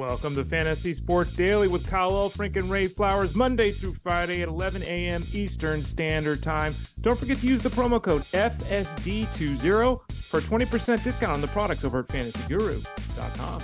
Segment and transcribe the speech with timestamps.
[0.00, 4.48] Welcome to Fantasy Sports Daily with Kyle Elfrink and Ray Flowers, Monday through Friday at
[4.48, 5.22] 11 a.m.
[5.34, 6.74] Eastern Standard Time.
[7.02, 11.84] Don't forget to use the promo code FSD20 for a 20% discount on the products
[11.84, 13.60] over at fantasyguru.com.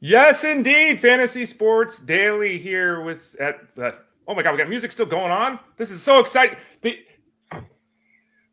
[0.00, 1.00] Yes, indeed.
[1.00, 3.90] Fantasy Sports Daily here with at uh,
[4.26, 5.58] oh my god, we got music still going on.
[5.76, 6.56] This is so exciting.
[6.80, 6.98] The,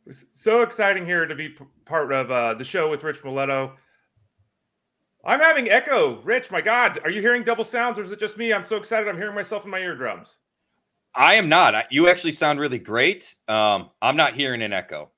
[0.10, 3.74] so exciting here to be p- part of uh, the show with Rich Maletto.
[5.24, 6.22] I'm having echo.
[6.22, 8.54] Rich, my God, are you hearing double sounds or is it just me?
[8.54, 9.08] I'm so excited.
[9.08, 10.36] I'm hearing myself in my eardrums.
[11.14, 11.92] I am not.
[11.92, 13.36] You actually sound really great.
[13.48, 15.12] Um, I'm not hearing an echo.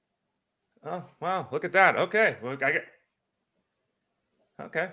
[0.85, 1.47] Oh, wow.
[1.51, 1.95] Look at that.
[1.95, 2.37] Okay.
[2.41, 2.85] Well, I get.
[4.59, 4.89] Okay.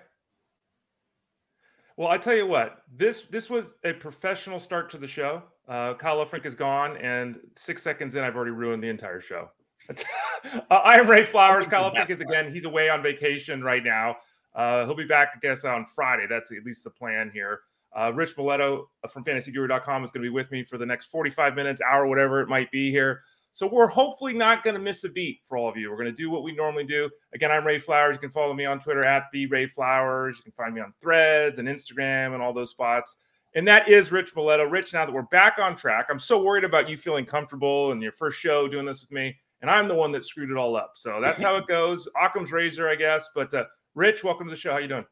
[1.96, 5.42] Well, I tell you what, this this was a professional start to the show.
[5.68, 9.50] Uh, Kyle Frink is gone, and six seconds in, I've already ruined the entire show.
[10.70, 11.66] uh, I am Ray Flowers.
[11.66, 12.52] Kyle Frink is again.
[12.52, 14.16] He's away on vacation right now.
[14.54, 16.26] Uh, he'll be back, I guess, on Friday.
[16.28, 17.60] That's at least the plan here.
[17.96, 21.54] Uh, Rich Maletto from FantasyGuru.com is going to be with me for the next 45
[21.54, 23.22] minutes, hour, whatever it might be here.
[23.52, 25.90] So we're hopefully not going to miss a beat for all of you.
[25.90, 27.10] We're going to do what we normally do.
[27.34, 28.14] Again, I'm Ray Flowers.
[28.14, 30.36] You can follow me on Twitter at the Ray Flowers.
[30.38, 33.16] You can find me on Threads and Instagram and all those spots.
[33.56, 34.70] And that is Rich Maletto.
[34.70, 38.00] Rich, now that we're back on track, I'm so worried about you feeling comfortable in
[38.00, 40.76] your first show doing this with me and I'm the one that screwed it all
[40.76, 40.92] up.
[40.94, 42.08] So that's how it goes.
[42.20, 43.30] Occam's razor, I guess.
[43.34, 44.72] But uh, Rich, welcome to the show.
[44.72, 45.06] How you doing?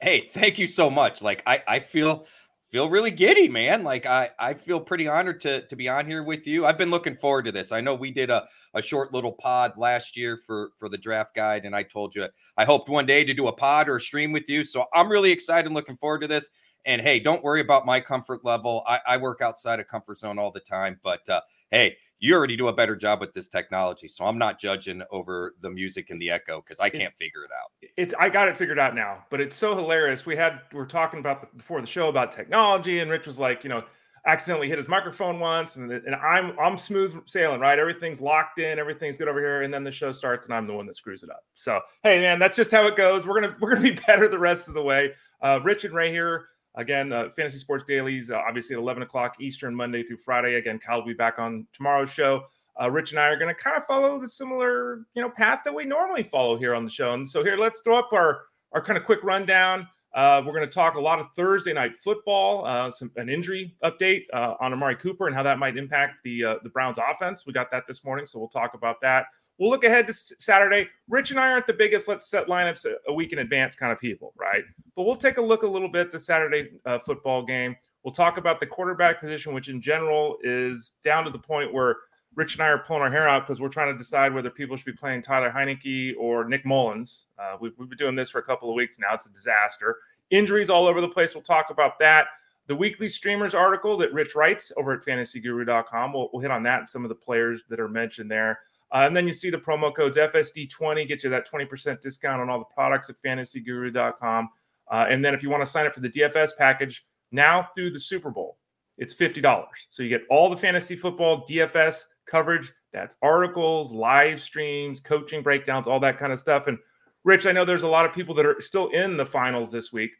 [0.00, 1.22] Hey, thank you so much.
[1.22, 2.26] Like I, I feel
[2.70, 3.84] feel really giddy, man.
[3.84, 6.66] Like I, I feel pretty honored to to be on here with you.
[6.66, 7.70] I've been looking forward to this.
[7.70, 11.36] I know we did a, a short little pod last year for for the draft
[11.36, 14.00] guide, and I told you I hoped one day to do a pod or a
[14.00, 14.64] stream with you.
[14.64, 16.50] So I'm really excited, and looking forward to this.
[16.86, 18.82] And hey, don't worry about my comfort level.
[18.86, 22.56] I, I work outside of comfort zone all the time, but uh, hey, you already
[22.56, 24.08] do a better job with this technology.
[24.08, 27.50] So I'm not judging over the music and the echo because I can't figure it
[27.52, 27.90] out.
[27.98, 30.24] It's I got it figured out now, but it's so hilarious.
[30.24, 33.38] We had we are talking about the, before the show about technology, and Rich was
[33.38, 33.84] like, you know,
[34.26, 37.78] accidentally hit his microphone once, and and I'm I'm smooth sailing, right?
[37.78, 40.72] Everything's locked in, everything's good over here, and then the show starts, and I'm the
[40.72, 41.44] one that screws it up.
[41.52, 43.26] So hey, man, that's just how it goes.
[43.26, 45.12] We're gonna we're gonna be better the rest of the way.
[45.42, 49.36] Uh, Rich and Ray here Again, uh, Fantasy Sports Dailies, uh, obviously at 11 o'clock
[49.40, 50.54] Eastern, Monday through Friday.
[50.56, 52.44] Again, Kyle will be back on tomorrow's show.
[52.80, 55.60] Uh, Rich and I are going to kind of follow the similar, you know, path
[55.64, 57.14] that we normally follow here on the show.
[57.14, 58.42] And so here, let's throw up our
[58.72, 59.86] our kind of quick rundown.
[60.14, 63.74] Uh, we're going to talk a lot of Thursday night football, uh, some an injury
[63.82, 67.46] update uh, on Amari Cooper and how that might impact the uh, the Browns offense.
[67.46, 69.26] We got that this morning, so we'll talk about that.
[69.58, 70.88] We'll look ahead to Saturday.
[71.08, 74.00] Rich and I aren't the biggest let's set lineups a week in advance kind of
[74.00, 74.64] people, right?
[74.96, 77.76] But we'll take a look a little bit the Saturday uh, football game.
[78.02, 81.96] We'll talk about the quarterback position, which in general is down to the point where
[82.34, 84.76] Rich and I are pulling our hair out because we're trying to decide whether people
[84.76, 87.26] should be playing Taylor Heinicke or Nick Mullens.
[87.38, 89.14] Uh, we've, we've been doing this for a couple of weeks now.
[89.14, 89.98] It's a disaster.
[90.30, 91.34] Injuries all over the place.
[91.34, 92.26] We'll talk about that.
[92.66, 96.12] The weekly streamers article that Rich writes over at fantasyguru.com.
[96.12, 98.58] We'll, we'll hit on that and some of the players that are mentioned there.
[98.94, 102.48] Uh, and then you see the promo codes FSD20 get you that 20% discount on
[102.48, 104.48] all the products at fantasyguru.com.
[104.90, 107.90] Uh, and then if you want to sign up for the DFS package now through
[107.90, 108.58] the Super Bowl,
[108.96, 109.64] it's $50.
[109.88, 112.72] So you get all the fantasy football DFS coverage.
[112.92, 116.68] That's articles, live streams, coaching breakdowns, all that kind of stuff.
[116.68, 116.78] And
[117.24, 119.92] Rich, I know there's a lot of people that are still in the finals this
[119.92, 120.12] week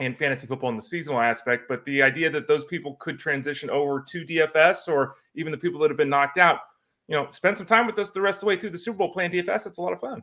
[0.00, 3.68] in fantasy football in the seasonal aspect, but the idea that those people could transition
[3.68, 6.60] over to DFS or even the people that have been knocked out
[7.08, 8.98] you know, spend some time with us the rest of the way through the Super
[8.98, 9.66] Bowl playing DFS.
[9.66, 10.22] It's a lot of fun.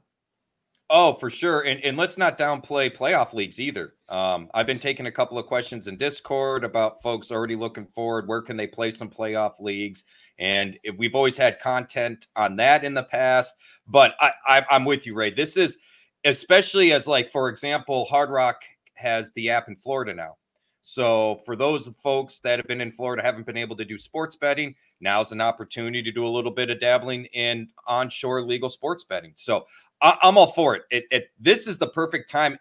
[0.89, 1.61] Oh, for sure.
[1.61, 3.95] And, and let's not downplay playoff leagues either.
[4.07, 8.27] Um, I've been taking a couple of questions in Discord about folks already looking forward.
[8.27, 10.03] Where can they play some playoff leagues?
[10.37, 13.55] And we've always had content on that in the past.
[13.87, 15.31] But I, I, I'm with you, Ray.
[15.31, 15.77] This is
[16.23, 18.61] especially as, like, for example, Hard Rock
[18.93, 20.35] has the app in Florida now.
[20.83, 24.35] So for those folks that have been in Florida, haven't been able to do sports
[24.35, 29.03] betting, now's an opportunity to do a little bit of dabbling in onshore legal sports
[29.03, 29.33] betting.
[29.35, 29.65] So
[30.01, 30.83] I, am all for it.
[30.91, 31.31] It, it.
[31.39, 32.57] This is the perfect time.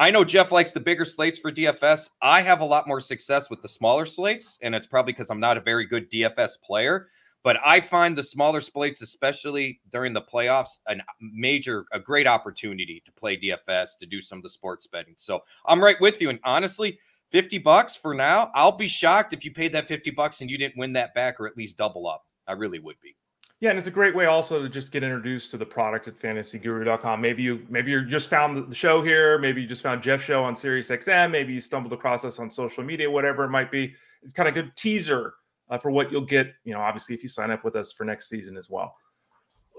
[0.00, 2.10] I know Jeff likes the bigger slates for DFS.
[2.22, 5.40] I have a lot more success with the smaller slates, and it's probably because I'm
[5.40, 7.08] not a very good DFS player.
[7.44, 13.02] But I find the smaller slates, especially during the playoffs, a major, a great opportunity
[13.06, 15.14] to play DFS to do some of the sports betting.
[15.16, 16.30] So I'm right with you.
[16.30, 16.98] And honestly,
[17.30, 18.50] 50 bucks for now.
[18.54, 21.40] I'll be shocked if you paid that 50 bucks and you didn't win that back
[21.40, 22.24] or at least double up.
[22.46, 23.14] I really would be.
[23.60, 26.16] Yeah, and it's a great way also to just get introduced to the product at
[26.16, 27.20] fantasyguru.com.
[27.20, 30.44] Maybe you maybe you just found the show here, maybe you just found Jeff show
[30.44, 33.92] on Sirius XM, maybe you stumbled across us on social media, whatever it might be.
[34.22, 35.34] It's kind of a good teaser
[35.70, 38.04] uh, for what you'll get, you know, obviously if you sign up with us for
[38.04, 38.94] next season as well.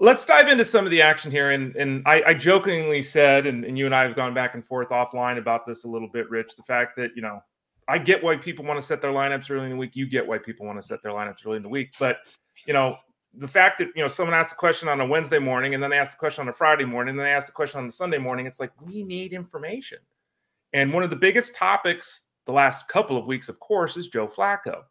[0.00, 1.50] Let's dive into some of the action here.
[1.50, 4.66] And and I, I jokingly said, and, and you and I have gone back and
[4.66, 6.56] forth offline about this a little bit, Rich.
[6.56, 7.40] The fact that you know
[7.86, 9.94] I get why people want to set their lineups early in the week.
[9.94, 11.92] You get why people want to set their lineups early in the week.
[11.98, 12.18] But
[12.66, 12.96] you know,
[13.34, 15.90] the fact that you know someone asked a question on a Wednesday morning and then
[15.90, 17.86] they asked the question on a Friday morning and then they asked the question on
[17.86, 19.98] the Sunday morning, it's like we need information.
[20.72, 24.26] And one of the biggest topics the last couple of weeks, of course, is Joe
[24.26, 24.82] Flacco.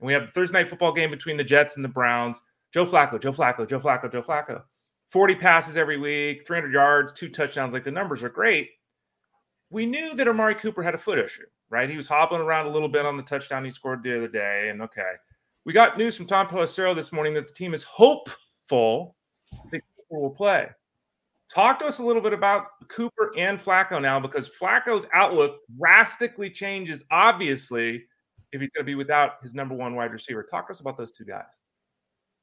[0.00, 2.40] And we have the Thursday night football game between the Jets and the Browns.
[2.72, 4.62] Joe Flacco, Joe Flacco, Joe Flacco, Joe Flacco.
[5.10, 7.72] 40 passes every week, 300 yards, two touchdowns.
[7.72, 8.70] Like the numbers are great.
[9.70, 11.88] We knew that Amari Cooper had a foot issue, right?
[11.88, 14.68] He was hobbling around a little bit on the touchdown he scored the other day.
[14.70, 15.12] And okay,
[15.64, 19.16] we got news from Tom Pelissero this morning that the team is hopeful
[19.70, 20.68] that Cooper will play.
[21.50, 26.50] Talk to us a little bit about Cooper and Flacco now, because Flacco's outlook drastically
[26.50, 28.04] changes, obviously,
[28.52, 30.42] if he's going to be without his number one wide receiver.
[30.42, 31.44] Talk to us about those two guys.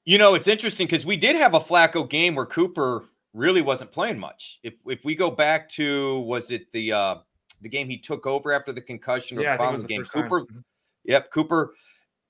[0.06, 3.92] You know, it's interesting because we did have a Flacco game where Cooper really wasn't
[3.92, 4.60] playing much.
[4.64, 7.16] If if we go back to was it the uh
[7.62, 10.04] the game he took over after the concussion or yeah, the game?
[10.06, 10.60] Cooper, mm-hmm.
[11.04, 11.74] yep, Cooper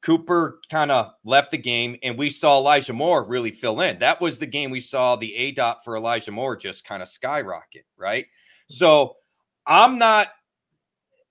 [0.06, 3.98] Cooper kind of left the game, and we saw Elijah Moore really fill in.
[3.98, 7.10] That was the game we saw the A dot for Elijah Moore just kind of
[7.10, 8.28] skyrocket, right?
[8.70, 9.16] So
[9.66, 10.30] I'm not,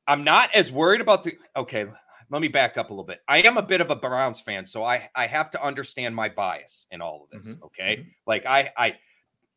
[0.08, 1.34] I'm not as worried about the.
[1.56, 1.86] Okay,
[2.34, 3.20] let me back up a little bit.
[3.28, 6.28] I am a bit of a Browns fan, so I I have to understand my
[6.28, 7.54] bias in all of this.
[7.54, 7.64] Mm-hmm.
[7.64, 8.08] Okay, mm-hmm.
[8.26, 8.96] like I I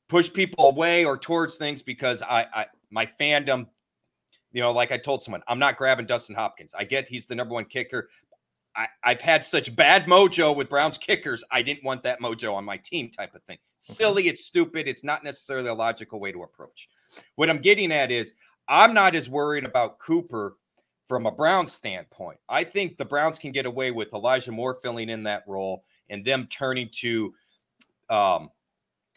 [0.07, 3.67] push people away or towards things because I I my fandom
[4.53, 6.73] you know, like I told someone, I'm not grabbing Dustin Hopkins.
[6.75, 8.09] I get he's the number one kicker,
[8.77, 11.43] I, have had such bad mojo with Browns kickers.
[11.49, 13.57] I didn't want that mojo on my team, type of thing.
[13.79, 14.87] Silly, it's stupid.
[14.87, 16.87] It's not necessarily a logical way to approach.
[17.35, 18.33] What I'm getting at is
[18.67, 20.57] I'm not as worried about Cooper
[21.07, 22.39] from a Browns standpoint.
[22.49, 26.23] I think the Browns can get away with Elijah Moore filling in that role and
[26.23, 27.33] them turning to
[28.09, 28.49] um,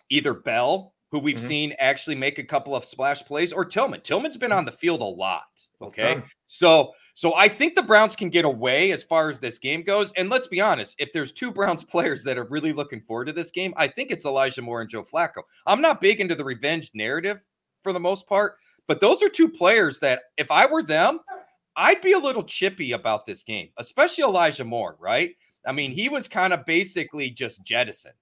[0.08, 1.46] either Bell, who we've mm-hmm.
[1.46, 4.02] seen actually make a couple of splash plays, or Tillman.
[4.02, 5.44] Tillman's been on the field a lot.
[5.82, 6.22] Okay.
[6.46, 10.10] So so I think the Browns can get away as far as this game goes.
[10.12, 13.32] And let's be honest, if there's two Browns players that are really looking forward to
[13.32, 15.42] this game, I think it's Elijah Moore and Joe Flacco.
[15.66, 17.40] I'm not big into the revenge narrative
[17.82, 18.54] for the most part,
[18.86, 21.20] but those are two players that if I were them,
[21.80, 25.34] I'd be a little chippy about this game, especially Elijah Moore, right?
[25.66, 28.14] I mean, he was kind of basically just jettisoned.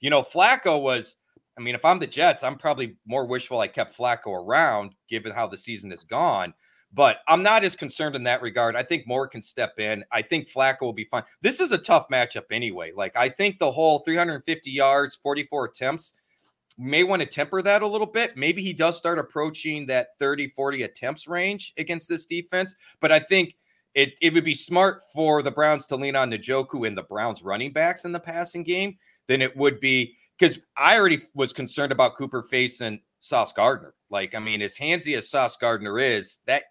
[0.00, 1.16] You know, Flacco was,
[1.58, 5.32] I mean, if I'm the Jets, I'm probably more wishful I kept Flacco around given
[5.32, 6.54] how the season has gone.
[6.94, 8.74] But I'm not as concerned in that regard.
[8.74, 10.02] I think Moore can step in.
[10.10, 11.24] I think Flacco will be fine.
[11.42, 12.92] This is a tough matchup anyway.
[12.96, 16.14] Like I think the whole 350 yards, 44 attempts,
[16.76, 18.36] may want to temper that a little bit.
[18.36, 22.74] Maybe he does start approaching that 30, 40 attempts range against this defense.
[23.00, 23.56] But I think
[23.94, 27.42] it, it would be smart for the Browns to lean on Njoku and the Browns
[27.42, 28.98] running backs in the passing game
[29.28, 33.94] than it would be because I already was concerned about Cooper facing Sauce Gardner.
[34.10, 36.64] Like, I mean, as handsy as Sauce Gardner is, that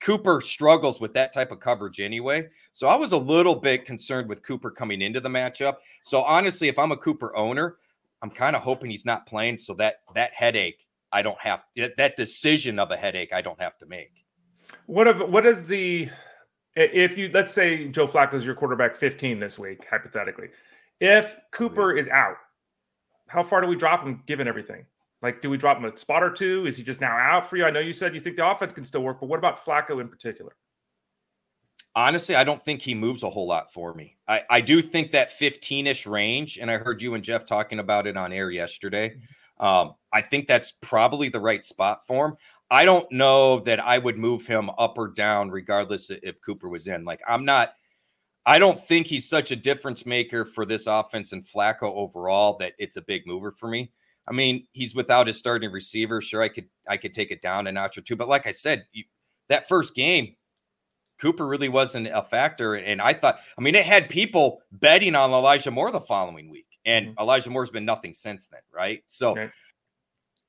[0.00, 2.48] Cooper struggles with that type of coverage anyway.
[2.74, 5.76] So I was a little bit concerned with Cooper coming into the matchup.
[6.02, 7.76] So honestly, if I'm a Cooper owner,
[8.22, 11.64] I'm kind of hoping he's not playing so that that headache I don't have
[11.96, 14.24] that decision of a headache I don't have to make.
[14.86, 16.08] What what is the
[16.74, 20.48] if you let's say Joe Flacco is your quarterback 15 this week hypothetically.
[21.00, 22.36] If Cooper is out,
[23.28, 24.84] how far do we drop him given everything?
[25.20, 26.66] Like, do we drop him a spot or two?
[26.66, 27.64] Is he just now out for you?
[27.64, 30.00] I know you said you think the offense can still work, but what about Flacco
[30.00, 30.54] in particular?
[31.98, 34.16] Honestly, I don't think he moves a whole lot for me.
[34.28, 37.80] I, I do think that 15 ish range, and I heard you and Jeff talking
[37.80, 39.16] about it on air yesterday.
[39.16, 39.66] Mm-hmm.
[39.66, 42.34] Um, I think that's probably the right spot for him.
[42.70, 46.86] I don't know that I would move him up or down, regardless if Cooper was
[46.86, 47.04] in.
[47.04, 47.72] Like, I'm not,
[48.46, 52.74] I don't think he's such a difference maker for this offense and Flacco overall that
[52.78, 53.90] it's a big mover for me.
[54.28, 56.20] I mean, he's without his starting receiver.
[56.20, 58.52] Sure, I could I could take it down a notch or two, but like I
[58.52, 59.02] said, you,
[59.48, 60.36] that first game,
[61.20, 62.74] Cooper really wasn't a factor.
[62.74, 66.66] And I thought, I mean, it had people betting on Elijah Moore the following week,
[66.84, 67.20] and mm-hmm.
[67.20, 69.02] Elijah Moore's been nothing since then, right?
[69.08, 69.50] So, okay.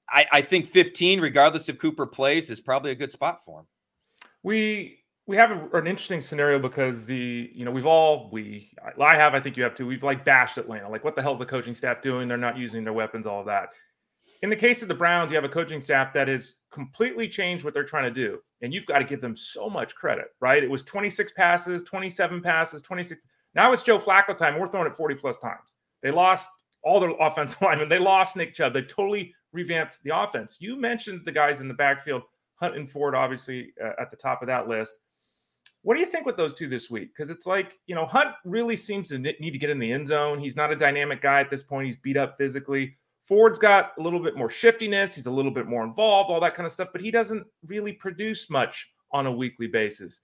[0.09, 3.67] I I think 15, regardless if Cooper plays, is probably a good spot for him.
[4.43, 4.99] We
[5.29, 9.35] we have a, an interesting scenario because the you know we've all we I have
[9.35, 11.75] I think you have too we've like bashed Atlanta like what the hell's the coaching
[11.75, 13.69] staff doing they're not using their weapons all of that.
[14.41, 17.63] In the case of the Browns, you have a coaching staff that has completely changed
[17.63, 20.63] what they're trying to do, and you've got to give them so much credit, right?
[20.63, 23.21] It was 26 passes, 27 passes, 26.
[23.55, 24.59] Now it's Joe Flacco time.
[24.59, 25.75] We're throwing it 40 plus times.
[26.01, 26.47] They lost
[26.83, 27.89] all their offensive linemen.
[27.89, 28.73] They lost Nick Chubb.
[28.73, 30.57] They've totally revamped the offense.
[30.59, 32.23] You mentioned the guys in the backfield,
[32.55, 34.95] Hunt and Ford, obviously uh, at the top of that list.
[35.81, 37.15] What do you think with those two this week?
[37.15, 40.07] Because it's like, you know, Hunt really seems to need to get in the end
[40.07, 40.37] zone.
[40.37, 41.85] He's not a dynamic guy at this point.
[41.85, 42.97] He's beat up physically.
[43.23, 45.15] Ford's got a little bit more shiftiness.
[45.15, 47.93] He's a little bit more involved, all that kind of stuff, but he doesn't really
[47.93, 50.21] produce much on a weekly basis.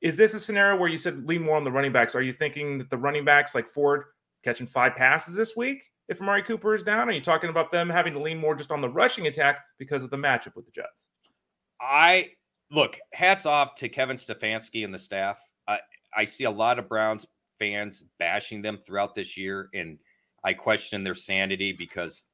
[0.00, 2.14] Is this a scenario where you said lean more on the running backs?
[2.14, 4.04] Are you thinking that the running backs like Ford
[4.44, 7.08] catching five passes this week if Amari Cooper is down?
[7.08, 10.04] Are you talking about them having to lean more just on the rushing attack because
[10.04, 11.08] of the matchup with the Jets?
[11.80, 12.32] I
[12.70, 15.38] look, hats off to Kevin Stefanski and the staff.
[15.66, 15.78] I,
[16.14, 17.26] I see a lot of Browns
[17.58, 19.98] fans bashing them throughout this year, and
[20.44, 22.24] I question their sanity because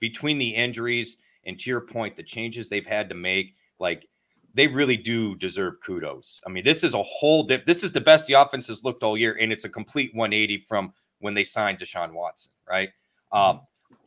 [0.00, 4.06] between the injuries and to your point, the changes they've had to make, like
[4.54, 6.40] they really do deserve kudos.
[6.46, 9.02] I mean, this is a whole diff- this is the best the offense has looked
[9.02, 12.90] all year, and it's a complete 180 from when they signed Deshaun Watson, right?
[13.32, 13.58] Mm-hmm.
[13.58, 13.60] Um,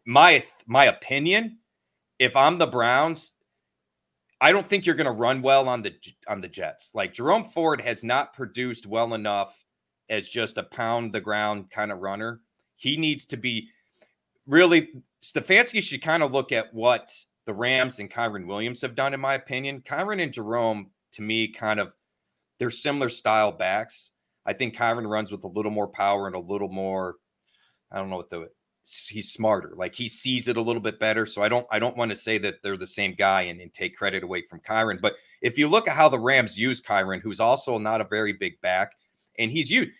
[0.06, 1.60] my my opinion,
[2.20, 3.32] if I'm the Browns,
[4.42, 5.94] I don't think you're going to run well on the
[6.28, 6.92] on the Jets.
[6.94, 9.64] Like Jerome Ford has not produced well enough
[10.10, 12.42] as just a pound the ground kind of runner.
[12.76, 13.70] He needs to be
[14.48, 14.90] really
[15.22, 17.12] Stefanski should kind of look at what
[17.46, 19.82] the Rams and Kyren Williams have done, in my opinion.
[19.82, 21.94] Kyren and Jerome, to me, kind of
[22.60, 24.12] they're similar style backs.
[24.46, 27.16] I think Kyren runs with a little more power and a little more,
[27.92, 28.50] I don't know what the
[28.84, 29.74] he's smarter.
[29.76, 31.26] Like he sees it a little bit better.
[31.26, 33.74] So I don't I don't want to say that they're the same guy and, and
[33.74, 35.00] take credit away from Kyren.
[35.02, 38.34] But if you look at how the Rams use Kyren, who's also not a very
[38.34, 38.92] big back,
[39.40, 39.92] and he's used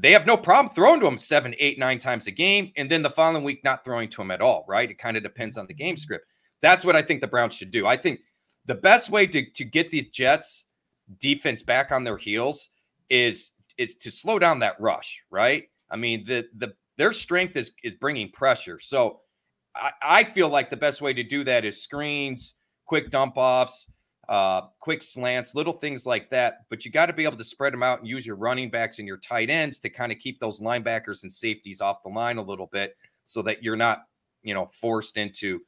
[0.00, 3.02] they have no problem throwing to him seven, eight, nine times a game, and then
[3.02, 4.88] the following week not throwing to him at all, right?
[4.88, 6.00] It kind of depends on the game mm-hmm.
[6.00, 6.26] script.
[6.62, 7.86] That's what I think the Browns should do.
[7.86, 8.20] I think
[8.66, 10.66] the best way to, to get the Jets
[11.18, 12.70] defense back on their heels
[13.10, 15.64] is is to slow down that rush, right?
[15.90, 18.78] I mean, the the their strength is is bringing pressure.
[18.78, 19.20] So
[19.74, 22.54] I, I feel like the best way to do that is screens,
[22.86, 23.86] quick dump offs,
[24.28, 26.64] uh, quick slants, little things like that.
[26.68, 28.98] But you got to be able to spread them out and use your running backs
[28.98, 32.36] and your tight ends to kind of keep those linebackers and safeties off the line
[32.36, 34.02] a little bit so that you're not,
[34.42, 35.60] you know, forced into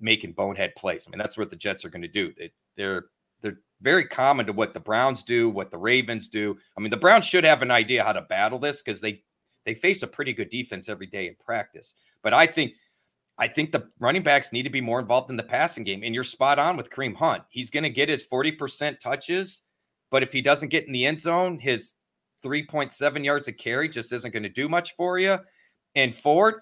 [0.00, 1.06] making bonehead plays.
[1.06, 2.32] I mean, that's what the Jets are going to do.
[2.36, 3.06] They, they're
[3.42, 6.56] they're very common to what the Browns do, what the Ravens do.
[6.76, 9.22] I mean, the Browns should have an idea how to battle this because they
[9.64, 11.94] they face a pretty good defense every day in practice.
[12.22, 12.72] But I think
[13.38, 16.02] I think the running backs need to be more involved in the passing game.
[16.02, 17.42] And you're spot on with Kareem Hunt.
[17.50, 19.62] He's going to get his 40% touches,
[20.10, 21.94] but if he doesn't get in the end zone, his
[22.44, 25.38] 3.7 yards of carry just isn't going to do much for you.
[25.94, 26.56] And Ford,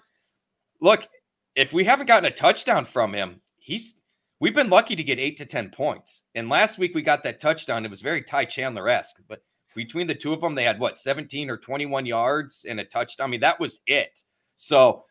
[0.81, 1.07] look,
[1.55, 3.93] if we haven't gotten a touchdown from him, he's
[4.39, 6.23] we've been lucky to get eight to 10 points.
[6.35, 7.85] And last week we got that touchdown.
[7.85, 9.43] It was very Ty Chandler esque, but
[9.75, 13.27] between the two of them, they had what 17 or 21 yards and a touchdown.
[13.27, 14.23] I mean, that was it.
[14.55, 15.05] So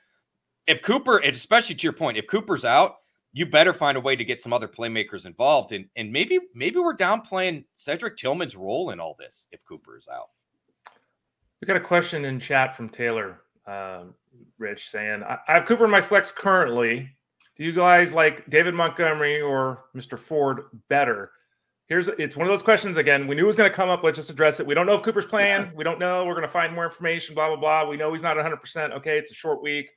[0.67, 2.97] if Cooper, especially to your point, if Cooper's out,
[3.33, 5.73] you better find a way to get some other playmakers involved.
[5.73, 10.09] And and maybe maybe we're downplaying Cedric Tillman's role in all this if Cooper is
[10.09, 10.31] out.
[11.61, 14.15] We got a question in chat from Taylor um,
[14.59, 17.11] Rich saying, I, I have Cooper in my flex currently.
[17.57, 20.19] Do you guys like David Montgomery or Mr.
[20.19, 21.31] Ford better?
[21.87, 23.27] Here's it's one of those questions again.
[23.27, 24.03] We knew it was going to come up.
[24.03, 24.67] Let's just address it.
[24.67, 25.71] We don't know if Cooper's playing.
[25.75, 26.25] We don't know.
[26.25, 27.35] We're going to find more information.
[27.35, 27.89] Blah blah blah.
[27.89, 28.57] We know he's not 100.
[28.57, 29.91] percent Okay, it's a short week.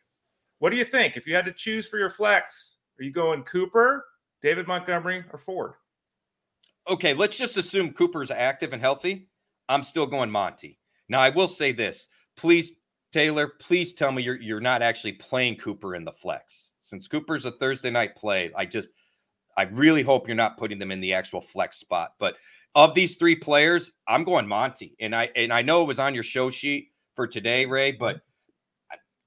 [0.59, 1.17] What do you think?
[1.17, 4.05] If you had to choose for your flex, are you going Cooper,
[4.41, 5.73] David Montgomery, or Ford?
[6.89, 9.29] Okay, let's just assume Cooper's active and healthy.
[9.69, 10.79] I'm still going Monty.
[11.09, 12.73] Now I will say this: please
[13.11, 16.71] Taylor, please tell me you're you're not actually playing Cooper in the flex.
[16.79, 18.89] Since Cooper's a Thursday night play, I just
[19.57, 22.13] I really hope you're not putting them in the actual flex spot.
[22.19, 22.35] But
[22.75, 24.95] of these three players, I'm going Monty.
[24.99, 28.21] And I and I know it was on your show sheet for today, Ray, but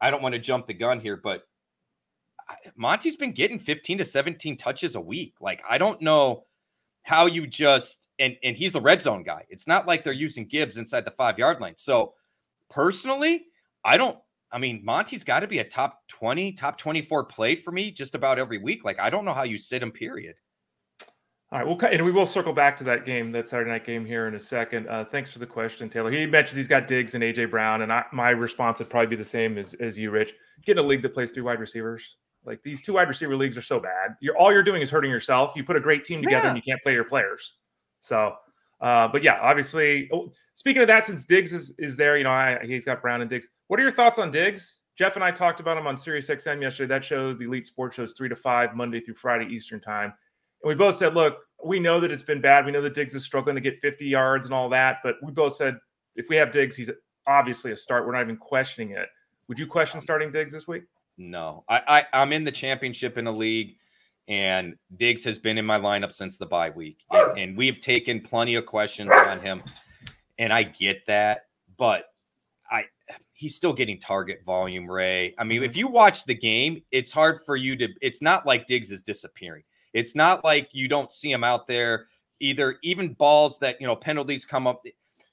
[0.00, 1.42] I, don't want to jump the gun here, but
[2.76, 5.34] Monty's been getting 15 to 17 touches a week.
[5.40, 6.44] Like I don't know
[7.02, 9.44] how you just and and he's the red zone guy.
[9.48, 11.74] It's not like they're using Gibbs inside the 5-yard line.
[11.76, 12.14] So
[12.68, 13.46] personally,
[13.84, 14.18] I don't.
[14.52, 18.16] I mean, Monty's got to be a top 20, top 24 play for me just
[18.16, 18.84] about every week.
[18.84, 20.34] Like, I don't know how you sit him, period.
[21.52, 24.04] All right, well, and we will circle back to that game, that Saturday night game
[24.04, 24.88] here in a second.
[24.88, 26.10] Uh, thanks for the question, Taylor.
[26.10, 29.16] He mentioned he's got Diggs and AJ Brown, and I, my response would probably be
[29.16, 30.34] the same as, as you, Rich.
[30.64, 32.16] Get in a league that plays three wide receivers.
[32.44, 34.14] Like these two wide receiver leagues are so bad.
[34.20, 35.52] You're all you're doing is hurting yourself.
[35.56, 36.50] You put a great team together yeah.
[36.50, 37.54] and you can't play your players.
[37.98, 38.36] So,
[38.80, 40.30] uh, but yeah, obviously, oh,
[40.60, 43.30] Speaking of that, since Diggs is, is there, you know, I, he's got Brown and
[43.30, 43.48] Diggs.
[43.68, 44.80] What are your thoughts on Diggs?
[44.94, 46.86] Jeff and I talked about him on Sirius XM yesterday.
[46.86, 50.12] That shows the Elite Sports shows three to five Monday through Friday Eastern time.
[50.62, 52.64] And we both said, look, we know that it's been bad.
[52.64, 54.98] We know that Diggs is struggling to get 50 yards and all that.
[55.02, 55.78] But we both said
[56.16, 56.90] if we have Diggs, he's
[57.26, 58.06] obviously a start.
[58.06, 59.08] We're not even questioning it.
[59.48, 60.84] Would you question starting Diggs this week?
[61.18, 63.76] No, I, I am in the championship in a league,
[64.26, 68.20] and Diggs has been in my lineup since the bye week, and, and we've taken
[68.20, 69.60] plenty of questions on him
[70.40, 71.42] and I get that,
[71.76, 72.06] but
[72.68, 72.84] I
[73.34, 75.34] he's still getting target volume, Ray.
[75.38, 75.70] I mean, mm-hmm.
[75.70, 77.88] if you watch the game, it's hard for you to.
[78.00, 79.62] It's not like Diggs is disappearing.
[79.92, 82.06] It's not like you don't see him out there
[82.40, 82.76] either.
[82.82, 84.82] Even balls that you know penalties come up.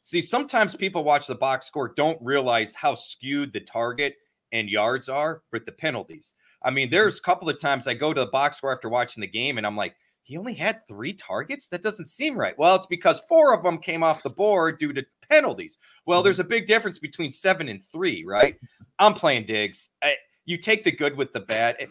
[0.02, 4.16] See, sometimes people watch the box score don't realize how skewed the target
[4.54, 6.34] and yards are with the penalties.
[6.64, 6.96] I mean, mm-hmm.
[6.96, 9.58] there's a couple of times I go to the box score after watching the game,
[9.58, 11.68] and I'm like, he only had three targets.
[11.68, 12.58] That doesn't seem right.
[12.58, 15.78] Well, it's because four of them came off the board due to penalties.
[16.06, 16.26] Well, mm-hmm.
[16.26, 18.56] there's a big difference between seven and three, right?
[19.00, 19.90] I'm playing digs.
[20.04, 21.88] I, you take the good with the bad.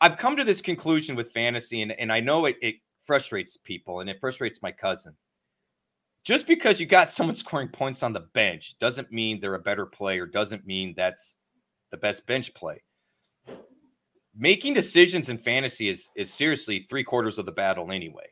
[0.00, 4.00] I've come to this conclusion with fantasy, and, and I know it, it frustrates people,
[4.00, 5.14] and it frustrates my cousin.
[6.24, 9.86] Just because you got someone scoring points on the bench doesn't mean they're a better
[9.86, 11.36] player, doesn't mean that's
[11.90, 12.82] the best bench play.
[14.36, 18.26] Making decisions in fantasy is, is seriously three quarters of the battle anyway.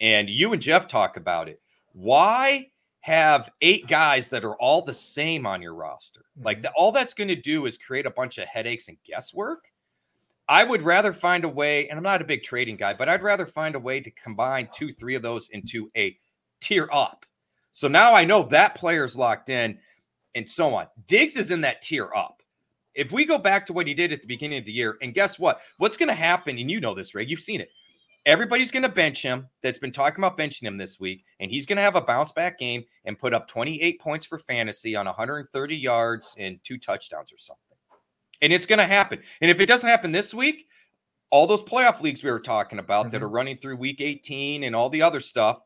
[0.00, 1.60] And you and Jeff talk about it.
[1.92, 2.70] Why
[3.02, 6.20] have eight guys that are all the same on your roster.
[6.20, 6.46] Mm-hmm.
[6.46, 9.64] Like the, all that's going to do is create a bunch of headaches and guesswork.
[10.52, 13.22] I would rather find a way, and I'm not a big trading guy, but I'd
[13.22, 16.14] rather find a way to combine two, three of those into a
[16.60, 17.24] tier up.
[17.72, 19.78] So now I know that player's locked in
[20.34, 20.88] and so on.
[21.06, 22.42] Diggs is in that tier up.
[22.94, 25.14] If we go back to what he did at the beginning of the year, and
[25.14, 25.62] guess what?
[25.78, 26.58] What's going to happen?
[26.58, 27.70] And you know this, Ray, you've seen it
[28.26, 31.66] everybody's going to bench him that's been talking about benching him this week, and he's
[31.66, 35.06] going to have a bounce back game and put up 28 points for fantasy on
[35.06, 37.71] 130 yards and two touchdowns or something.
[38.42, 39.20] And it's going to happen.
[39.40, 40.66] And if it doesn't happen this week,
[41.30, 43.12] all those playoff leagues we were talking about mm-hmm.
[43.12, 45.60] that are running through week 18 and all the other stuff,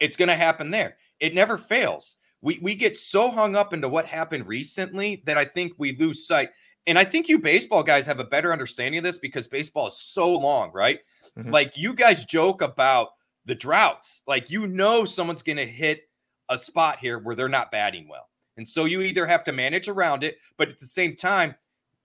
[0.00, 0.96] it's going to happen there.
[1.20, 2.16] It never fails.
[2.40, 6.26] We, we get so hung up into what happened recently that I think we lose
[6.26, 6.48] sight.
[6.86, 9.98] And I think you baseball guys have a better understanding of this because baseball is
[9.98, 11.00] so long, right?
[11.38, 11.50] Mm-hmm.
[11.50, 13.10] Like you guys joke about
[13.44, 14.22] the droughts.
[14.26, 16.08] Like you know someone's going to hit
[16.48, 18.28] a spot here where they're not batting well.
[18.56, 21.54] And so you either have to manage around it, but at the same time,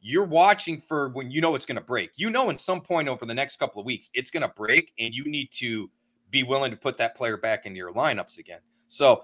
[0.08, 2.12] you're watching for when you know it's going to break.
[2.16, 4.94] You know, in some point over the next couple of weeks, it's going to break,
[4.98, 5.90] and you need to
[6.32, 8.60] be willing to put that player back into your lineups again.
[8.88, 9.24] So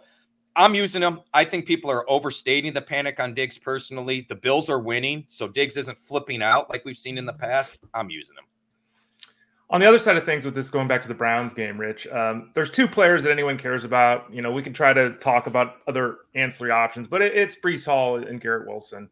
[0.58, 1.22] I'm using them.
[1.34, 4.26] I think people are overstating the panic on Diggs personally.
[4.28, 7.78] The Bills are winning, so Diggs isn't flipping out like we've seen in the past.
[7.94, 8.46] I'm using them.
[9.70, 12.08] On the other side of things, with this going back to the Browns game, Rich,
[12.08, 14.32] um, there's two players that anyone cares about.
[14.32, 17.86] You know, we can try to talk about other ancillary options, but it, it's Breece
[17.86, 19.10] Hall and Garrett Wilson.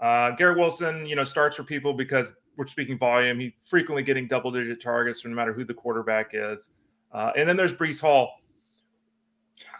[0.00, 3.38] Uh, Garrett Wilson, you know, starts for people because we're speaking volume.
[3.38, 6.70] He's frequently getting double digit targets no matter who the quarterback is.
[7.12, 8.32] Uh, and then there's Breece Hall.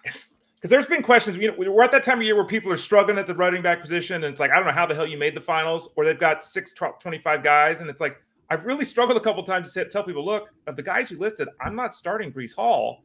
[0.57, 2.77] Because there's been questions, you know, we're at that time of year where people are
[2.77, 5.07] struggling at the running back position, and it's like, I don't know how the hell
[5.07, 8.19] you made the finals, or they've got six, 25 guys, and it's like,
[8.51, 11.49] I've really struggled a couple times to tell people, look, of the guys you listed,
[11.63, 13.05] I'm not starting Breece Hall.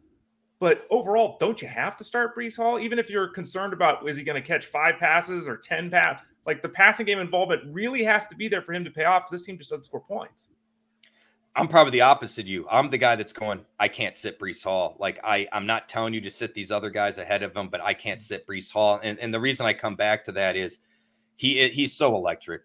[0.60, 2.78] But overall, don't you have to start Breece Hall?
[2.78, 6.22] Even if you're concerned about is he going to catch five passes or 10 pass?
[6.46, 9.24] Like the passing game involvement really has to be there for him to pay off
[9.24, 10.50] because this team just doesn't score points.
[11.56, 12.68] I'm probably the opposite of you.
[12.70, 14.98] I'm the guy that's going, I can't sit Breece Hall.
[15.00, 17.82] Like I, I'm not telling you to sit these other guys ahead of him, but
[17.82, 19.00] I can't sit Breece Hall.
[19.02, 20.80] And, and the reason I come back to that is
[21.38, 22.64] he he's so electric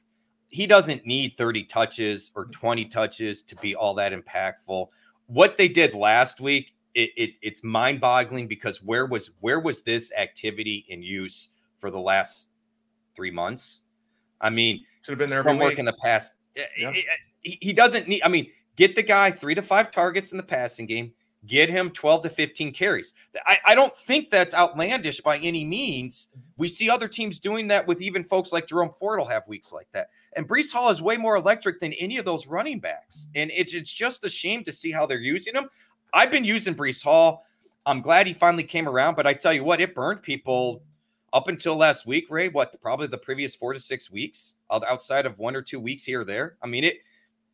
[0.50, 4.88] he doesn't need 30 touches or 20 touches to be all that impactful.
[5.26, 10.12] What they did last week, it, it, it's mind-boggling because where was where was this
[10.18, 12.50] activity in use for the last
[13.20, 13.82] three months?
[14.40, 16.32] I mean, should have been there from work in the past.
[16.56, 16.92] Yeah.
[17.42, 18.22] He, he doesn't need.
[18.22, 21.12] I mean, get the guy three to five targets in the passing game.
[21.46, 23.12] Get him 12 to 15 carries.
[23.46, 26.28] I, I don't think that's outlandish by any means.
[26.56, 29.70] We see other teams doing that with even folks like Jerome Ford will have weeks
[29.70, 30.08] like that.
[30.34, 33.28] And Breece Hall is way more electric than any of those running backs.
[33.34, 35.68] And it's, it's just a shame to see how they're using him.
[36.12, 37.44] I've been using Breece Hall.
[37.86, 40.82] I'm glad he finally came around, but I tell you what, it burned people
[41.32, 42.48] up until last week, Ray.
[42.48, 46.22] What probably the previous four to six weeks, outside of one or two weeks here
[46.22, 46.56] or there.
[46.62, 46.98] I mean, it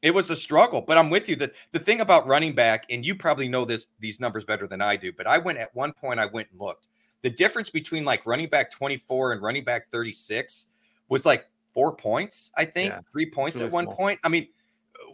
[0.02, 0.80] it was a struggle.
[0.80, 1.36] But I'm with you.
[1.36, 4.80] The the thing about running back, and you probably know this these numbers better than
[4.80, 6.86] I do, but I went at one point, I went and looked.
[7.22, 10.66] The difference between like running back 24 and running back 36
[11.08, 13.96] was like four points, I think, yeah, three points at one small.
[13.96, 14.20] point.
[14.22, 14.48] I mean,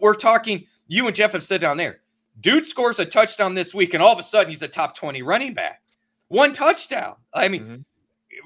[0.01, 2.01] we're talking, you and Jeff have said down there,
[2.41, 5.23] dude scores a touchdown this week, and all of a sudden he's a top 20
[5.23, 5.83] running back.
[6.29, 7.17] One touchdown.
[7.33, 7.81] I mean, mm-hmm.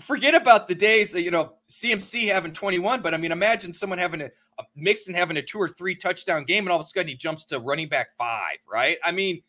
[0.00, 4.22] Forget about the days, you know, CMC having 21, but I mean, imagine someone having
[4.22, 6.88] a, a mix and having a two or three touchdown game, and all of a
[6.88, 8.98] sudden he jumps to running back five, right?
[9.04, 9.42] I mean,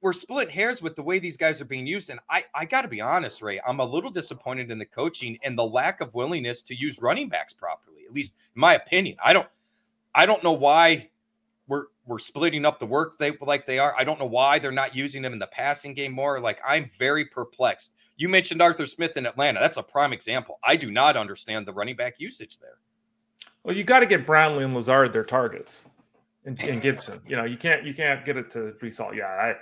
[0.00, 2.10] we're splitting hairs with the way these guys are being used.
[2.10, 5.38] And I, I got to be honest, Ray, I'm a little disappointed in the coaching
[5.42, 8.02] and the lack of willingness to use running backs properly.
[8.06, 9.48] At least in my opinion, I don't,
[10.14, 11.08] I don't know why
[11.68, 13.94] we're we're splitting up the work they like they are.
[13.96, 16.38] I don't know why they're not using them in the passing game more.
[16.38, 17.92] Like I'm very perplexed.
[18.16, 19.60] You mentioned Arthur Smith in Atlanta.
[19.60, 20.58] That's a prime example.
[20.62, 22.78] I do not understand the running back usage there.
[23.64, 25.86] Well, you got to get Brownlee and Lazard their targets,
[26.44, 27.20] and, and Gipson.
[27.28, 29.14] you know, you can't you can't get it to Hall.
[29.14, 29.54] Yeah, I.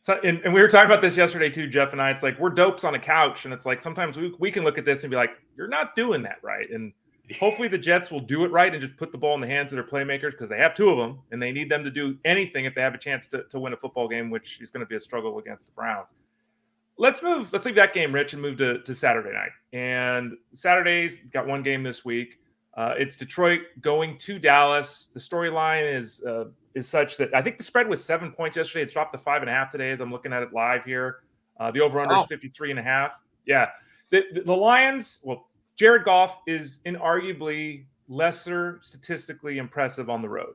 [0.00, 2.10] So, and, and, we were talking about this yesterday too, Jeff and I.
[2.10, 4.76] It's like we're dopes on a couch, and it's like sometimes we, we can look
[4.76, 6.92] at this and be like, "You're not doing that right." And
[7.38, 9.72] hopefully, the Jets will do it right and just put the ball in the hands
[9.72, 12.18] of their playmakers because they have two of them, and they need them to do
[12.24, 14.84] anything if they have a chance to, to win a football game, which is going
[14.84, 16.08] to be a struggle against the Browns.
[16.96, 17.52] Let's move.
[17.52, 19.50] Let's leave that game, Rich, and move to, to Saturday night.
[19.72, 22.38] And Saturday's got one game this week.
[22.76, 25.10] Uh, it's Detroit going to Dallas.
[25.12, 28.82] The storyline is uh, is such that I think the spread was seven points yesterday.
[28.82, 31.20] It's dropped to five and a half today as I'm looking at it live here.
[31.58, 32.22] Uh, the over under oh.
[32.22, 33.12] is 53 and a half.
[33.46, 33.68] Yeah.
[34.10, 40.54] The, the, the, Lions, well, Jared Goff is inarguably lesser statistically impressive on the road.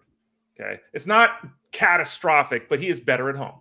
[0.60, 0.80] Okay.
[0.94, 3.56] It's not catastrophic, but he is better at home.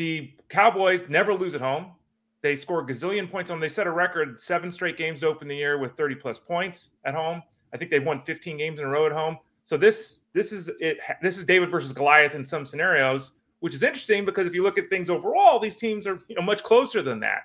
[0.00, 1.92] The Cowboys never lose at home.
[2.40, 3.60] They score a gazillion points on.
[3.60, 6.92] They set a record seven straight games to open the year with 30 plus points
[7.04, 7.42] at home.
[7.74, 9.36] I think they've won 15 games in a row at home.
[9.62, 11.00] So this this is it.
[11.20, 14.78] This is David versus Goliath in some scenarios, which is interesting because if you look
[14.78, 17.42] at things overall, these teams are you know much closer than that.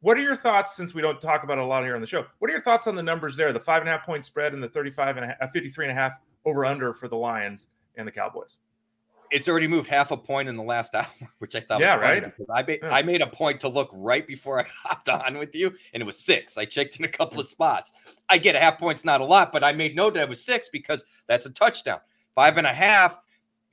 [0.00, 2.24] What are your thoughts since we don't talk about a lot here on the show?
[2.38, 3.52] What are your thoughts on the numbers there?
[3.52, 5.88] The five and a half point spread and the 35 and a half, uh, 53
[5.90, 6.12] and a half
[6.46, 8.60] over under for the Lions and the Cowboys
[9.30, 11.06] it's already moved half a point in the last hour,
[11.38, 12.24] which I thought yeah, right.
[12.52, 12.90] I made, yeah.
[12.90, 16.06] I made a point to look right before I hopped on with you, and it
[16.06, 16.58] was six.
[16.58, 17.92] I checked in a couple of spots.
[18.28, 20.44] I get a half point's not a lot, but I made note that it was
[20.44, 22.00] six because that's a touchdown.
[22.34, 23.18] Five and a half,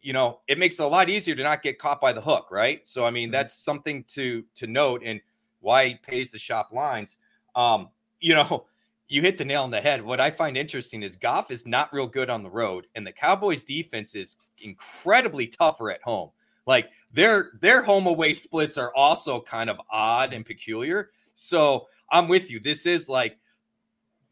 [0.02, 2.50] you know, it makes it a lot easier to not get caught by the hook,
[2.52, 2.88] right?
[2.88, 5.20] So I mean, that's something to to note and
[5.60, 7.17] why he pays the shop lines.
[7.56, 7.89] Um,
[8.20, 8.65] you know,
[9.10, 10.04] you hit the nail on the head.
[10.04, 13.12] What I find interesting is Goff is not real good on the road, and the
[13.12, 16.30] Cowboys defense is incredibly tougher at home.
[16.65, 21.12] Like their their home away splits are also kind of odd and peculiar.
[21.36, 22.60] So I'm with you.
[22.60, 23.38] This is like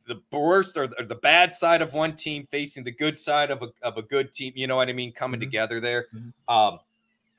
[0.07, 3.69] the worst or the, bad side of one team facing the good side of a,
[3.81, 4.53] of a good team.
[4.55, 5.11] You know what I mean?
[5.11, 5.47] Coming mm-hmm.
[5.47, 6.07] together there.
[6.15, 6.53] Mm-hmm.
[6.53, 6.79] Um,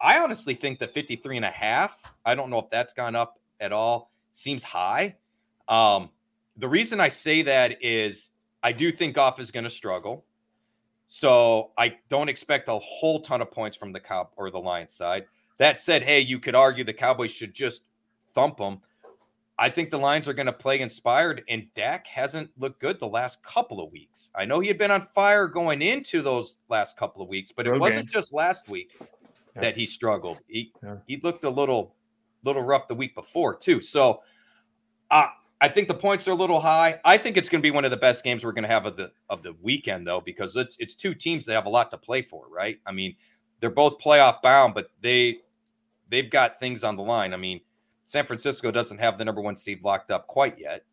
[0.00, 3.38] I honestly think the 53 and a half, I don't know if that's gone up
[3.60, 5.14] at all, seems high.
[5.68, 6.10] Um,
[6.56, 8.30] the reason I say that is
[8.62, 10.24] I do think Goff is going to struggle.
[11.06, 14.92] So I don't expect a whole ton of points from the Cow or the Lions
[14.92, 15.26] side.
[15.58, 17.84] That said, hey, you could argue the Cowboys should just
[18.34, 18.80] thump them.
[19.58, 23.06] I think the Lions are going to play inspired, and Dak hasn't looked good the
[23.06, 24.30] last couple of weeks.
[24.34, 27.66] I know he had been on fire going into those last couple of weeks, but
[27.66, 29.62] it wasn't just last week yeah.
[29.62, 30.38] that he struggled.
[30.46, 30.96] He yeah.
[31.06, 31.94] he looked a little
[32.44, 33.80] little rough the week before too.
[33.80, 34.20] So,
[35.10, 35.28] uh,
[35.60, 37.00] I think the points are a little high.
[37.04, 38.84] I think it's going to be one of the best games we're going to have
[38.84, 41.90] of the of the weekend, though, because it's it's two teams that have a lot
[41.92, 42.78] to play for, right?
[42.84, 43.16] I mean,
[43.60, 45.38] they're both playoff bound, but they
[46.10, 47.32] they've got things on the line.
[47.32, 47.60] I mean,
[48.04, 50.84] San Francisco doesn't have the number one seed locked up quite yet.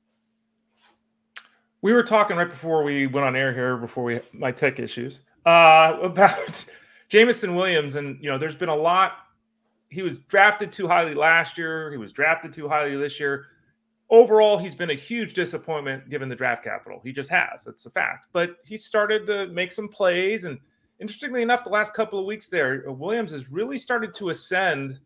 [1.82, 5.20] We were talking right before we went on air here, before we my tech issues,
[5.46, 6.64] uh, about
[7.10, 9.18] Jameson Williams, and you know, there's been a lot.
[9.90, 11.92] He was drafted too highly last year.
[11.92, 13.48] He was drafted too highly this year
[14.14, 17.02] overall, he's been a huge disappointment given the draft capital.
[17.04, 17.64] He just has.
[17.66, 18.28] That's a fact.
[18.32, 20.44] But he started to make some plays.
[20.44, 20.60] And
[21.00, 25.00] interestingly enough, the last couple of weeks there, Williams has really started to ascend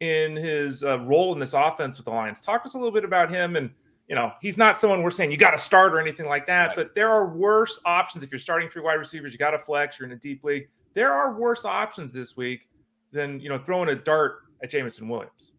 [0.00, 2.40] in his uh, role in this offense with the Lions.
[2.40, 3.56] Talk to us a little bit about him.
[3.56, 3.70] And,
[4.08, 6.68] you know, he's not someone we're saying you got to start or anything like that.
[6.68, 6.76] Right.
[6.76, 8.24] But there are worse options.
[8.24, 10.68] If you're starting three wide receivers, you got to flex, you're in a deep league.
[10.94, 12.66] There are worse options this week
[13.12, 15.52] than, you know, throwing a dart at Jameson Williams.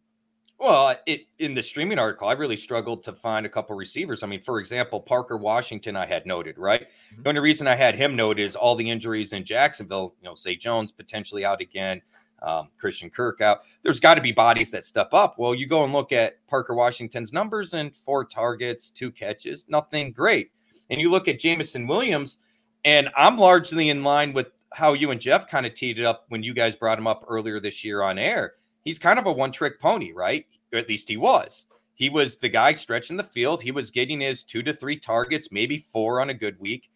[0.58, 4.24] Well, it, in the streaming article, I really struggled to find a couple receivers.
[4.24, 6.82] I mean, for example, Parker Washington, I had noted, right?
[6.82, 7.24] Mm-hmm.
[7.24, 10.16] The only reason I had him noted is all the injuries in Jacksonville.
[10.22, 12.02] You know, say Jones potentially out again,
[12.42, 13.62] um, Christian Kirk out.
[13.84, 15.36] There's got to be bodies that step up.
[15.38, 20.14] Well, you go and look at Parker Washington's numbers and four targets, two catches, nothing
[20.14, 20.52] great.
[20.90, 22.38] And you look at Jameson Williams,
[22.86, 26.26] and I'm largely in line with how you and Jeff kind of teed it up
[26.30, 28.54] when you guys brought him up earlier this year on air
[28.86, 30.46] he's kind of a one trick pony, right?
[30.72, 31.66] Or at least he was.
[31.96, 33.62] He was the guy stretching the field.
[33.62, 36.90] He was getting his two to three targets, maybe four on a good week,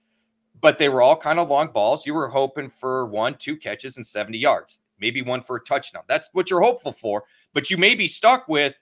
[0.61, 2.05] but they were all kind of long balls.
[2.05, 6.03] You were hoping for one, two catches and 70 yards, maybe one for a touchdown.
[6.07, 7.23] That's what you're hopeful for,
[7.53, 8.75] but you may be stuck with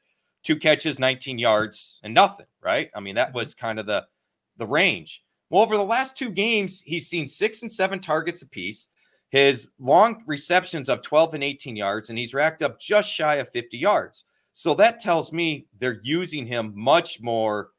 [0.44, 2.90] two catches, 19 yards and nothing, right?
[2.96, 3.66] I mean, that was mm-hmm.
[3.66, 4.06] kind of the
[4.58, 5.24] the range.
[5.50, 8.88] Well, over the last two games, he's seen six and seven targets apiece
[9.30, 13.50] his long receptions of 12 and 18 yards, and he's racked up just shy of
[13.50, 14.24] 50 yards.
[14.54, 17.70] So that tells me they're using him much more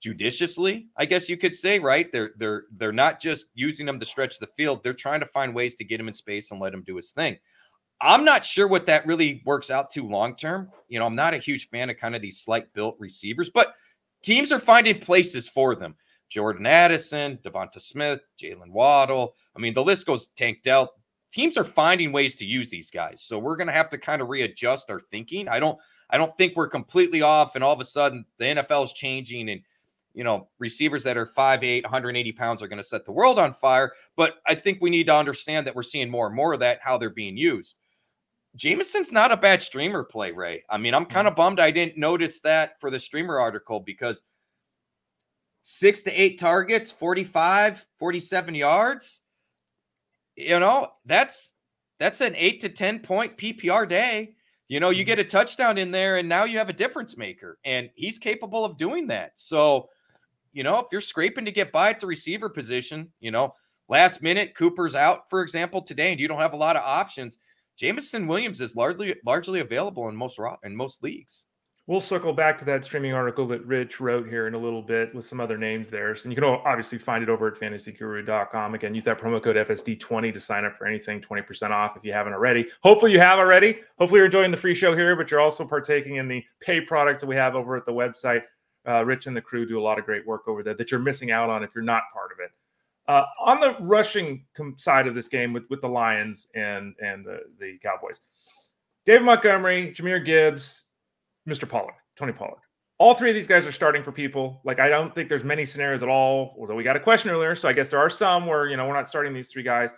[0.00, 2.10] judiciously, I guess you could say, right?
[2.12, 5.54] They're they're they're not just using him to stretch the field, they're trying to find
[5.54, 7.38] ways to get him in space and let him do his thing.
[8.00, 10.70] I'm not sure what that really works out to long term.
[10.88, 13.74] You know, I'm not a huge fan of kind of these slight built receivers, but
[14.22, 15.96] teams are finding places for them.
[16.28, 19.34] Jordan Addison, Devonta Smith, Jaylen Waddle.
[19.56, 20.92] I mean, the list goes Tank Dell.
[21.32, 23.22] Teams are finding ways to use these guys.
[23.22, 25.48] So we're going to have to kind of readjust our thinking.
[25.48, 28.84] I don't I don't think we're completely off and all of a sudden the NFL
[28.84, 29.60] is changing and
[30.16, 33.52] you know, receivers that are 5'8, 180 pounds are going to set the world on
[33.52, 33.92] fire.
[34.16, 36.78] But I think we need to understand that we're seeing more and more of that,
[36.82, 37.76] how they're being used.
[38.56, 40.64] Jameson's not a bad streamer play, Ray.
[40.70, 41.10] I mean, I'm mm.
[41.10, 44.22] kind of bummed I didn't notice that for the streamer article because
[45.68, 49.20] six to eight targets, 45, 47 yards.
[50.36, 51.50] You know, that's
[51.98, 54.36] that's an eight to 10 point PPR day.
[54.68, 55.06] You know, you mm-hmm.
[55.06, 58.64] get a touchdown in there, and now you have a difference maker, and he's capable
[58.64, 59.32] of doing that.
[59.34, 59.88] So,
[60.52, 63.52] you know, if you're scraping to get by at the receiver position, you know,
[63.88, 67.38] last minute Cooper's out, for example, today, and you don't have a lot of options.
[67.76, 71.46] Jameson Williams is largely largely available in most in most leagues.
[71.88, 75.14] We'll circle back to that streaming article that Rich wrote here in a little bit
[75.14, 76.16] with some other names there.
[76.16, 78.74] So you can obviously find it over at fantasyguru.com.
[78.74, 82.12] Again, use that promo code FSD20 to sign up for anything, 20% off if you
[82.12, 82.66] haven't already.
[82.82, 83.78] Hopefully you have already.
[84.00, 87.20] Hopefully you're enjoying the free show here, but you're also partaking in the pay product
[87.20, 88.42] that we have over at the website.
[88.88, 90.98] Uh, Rich and the crew do a lot of great work over there that you're
[90.98, 92.50] missing out on if you're not part of it.
[93.06, 94.44] Uh, on the rushing
[94.76, 98.22] side of this game with, with the Lions and and the, the Cowboys,
[99.04, 100.85] David Montgomery, Jahmyr Gibbs,
[101.46, 101.68] Mr.
[101.68, 102.60] Pollard, Tony Pollard.
[102.98, 104.60] All three of these guys are starting for people.
[104.64, 106.56] Like I don't think there's many scenarios at all.
[106.58, 108.86] Although we got a question earlier, so I guess there are some where you know
[108.86, 109.94] we're not starting these three guys.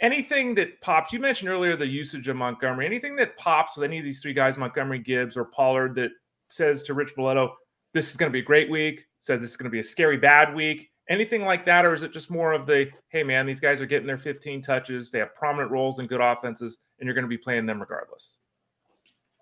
[0.00, 2.86] Anything that pops, you mentioned earlier the usage of Montgomery.
[2.86, 6.10] Anything that pops with any of these three guys, Montgomery, Gibbs, or Pollard, that
[6.50, 7.50] says to Rich Maletto,
[7.94, 9.84] "This is going to be a great week." says this is going to be a
[9.84, 13.46] scary bad week anything like that, or is it just more of the hey man,
[13.46, 17.06] these guys are getting their 15 touches, they have prominent roles in good offenses, and
[17.06, 18.36] you're going to be playing them regardless?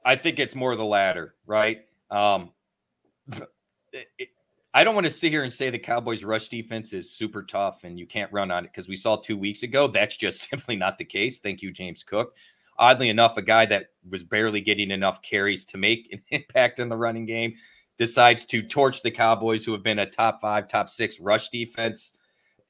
[0.05, 1.81] I think it's more the latter, right?
[2.11, 2.51] Um,
[3.93, 4.29] it, it,
[4.73, 7.83] I don't want to sit here and say the Cowboys' rush defense is super tough
[7.83, 10.77] and you can't run on it because we saw two weeks ago that's just simply
[10.77, 11.41] not the case.
[11.41, 12.35] Thank you, James Cook.
[12.79, 16.89] Oddly enough, a guy that was barely getting enough carries to make an impact in
[16.89, 17.55] the running game
[17.99, 22.15] decides to torch the Cowboys, who have been a top five, top six rush defense.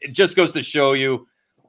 [0.01, 1.29] It just goes to show you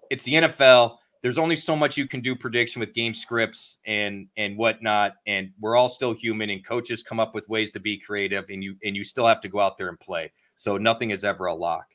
[0.09, 0.97] it's the NFL.
[1.21, 5.51] There's only so much you can do prediction with game scripts and and whatnot, and
[5.59, 6.49] we're all still human.
[6.49, 9.41] And coaches come up with ways to be creative, and you and you still have
[9.41, 10.31] to go out there and play.
[10.55, 11.85] So nothing is ever a lock.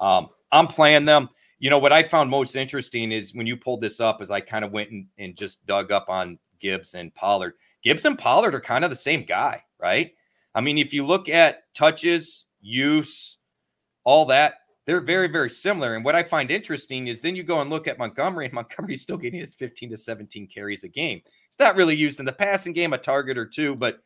[0.00, 1.28] Um, I'm playing them.
[1.58, 4.40] You know what I found most interesting is when you pulled this up, as I
[4.40, 7.54] kind of went and, and just dug up on Gibbs and Pollard.
[7.82, 10.12] Gibbs and Pollard are kind of the same guy, right?
[10.54, 13.38] I mean, if you look at touches, use,
[14.04, 14.54] all that,
[14.90, 15.94] they're very, very similar.
[15.94, 19.02] And what I find interesting is then you go and look at Montgomery, and Montgomery's
[19.02, 21.22] still getting his 15 to 17 carries a game.
[21.46, 24.02] It's not really used in the passing game, a target or two, but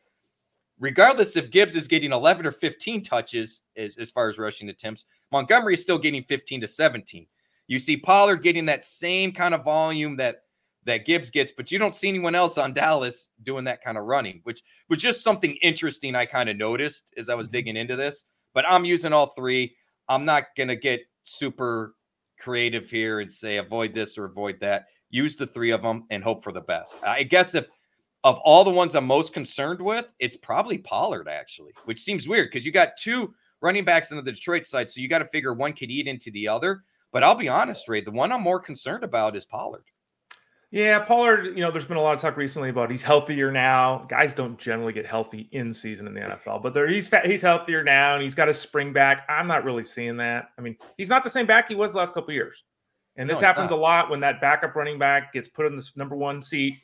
[0.79, 5.05] regardless if Gibbs is getting 11 or 15 touches as, as far as rushing attempts,
[5.31, 7.25] Montgomery is still getting 15 to 17.
[7.65, 10.43] You see Pollard getting that same kind of volume that
[10.83, 14.05] that Gibbs gets, but you don't see anyone else on Dallas doing that kind of
[14.05, 17.53] running, which was just something interesting I kind of noticed as I was mm-hmm.
[17.53, 18.25] digging into this.
[18.53, 19.75] But I'm using all three.
[20.07, 21.95] I'm not going to get super
[22.39, 24.85] creative here and say avoid this or avoid that.
[25.09, 26.97] Use the three of them and hope for the best.
[27.03, 27.67] I guess if
[28.23, 32.49] of all the ones I'm most concerned with, it's probably Pollard actually, which seems weird
[32.51, 35.53] because you got two running backs on the Detroit side, so you got to figure
[35.53, 36.83] one could eat into the other.
[37.11, 39.85] But I'll be honest, Ray, the one I'm more concerned about is Pollard.
[40.75, 44.05] Yeah, Pollard, you know, there's been a lot of talk recently about he's healthier now.
[44.09, 47.81] Guys don't generally get healthy in season in the NFL, but there he's he's healthier
[47.81, 49.25] now and he's got a spring back.
[49.29, 50.49] I'm not really seeing that.
[50.57, 52.61] I mean, he's not the same back he was the last couple years.
[53.15, 53.77] And this no, happens not.
[53.77, 56.77] a lot when that backup running back gets put in this number one seat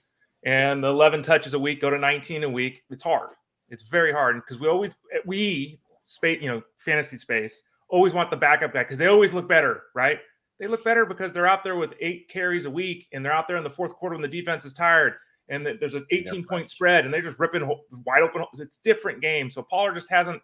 [0.46, 2.84] and the 11 touches a week go to 19 a week.
[2.90, 3.32] It's hard.
[3.68, 8.38] It's very hard because we always we space, you know, fantasy space always want the
[8.38, 10.22] backup guy because they always look better, right?
[10.62, 13.48] They look better because they're out there with eight carries a week and they're out
[13.48, 15.16] there in the fourth quarter when the defense is tired
[15.50, 17.68] and there's an 18 point spread and they're just ripping
[18.06, 18.46] wide open.
[18.60, 19.50] It's different game.
[19.50, 20.40] So Pollard just hasn't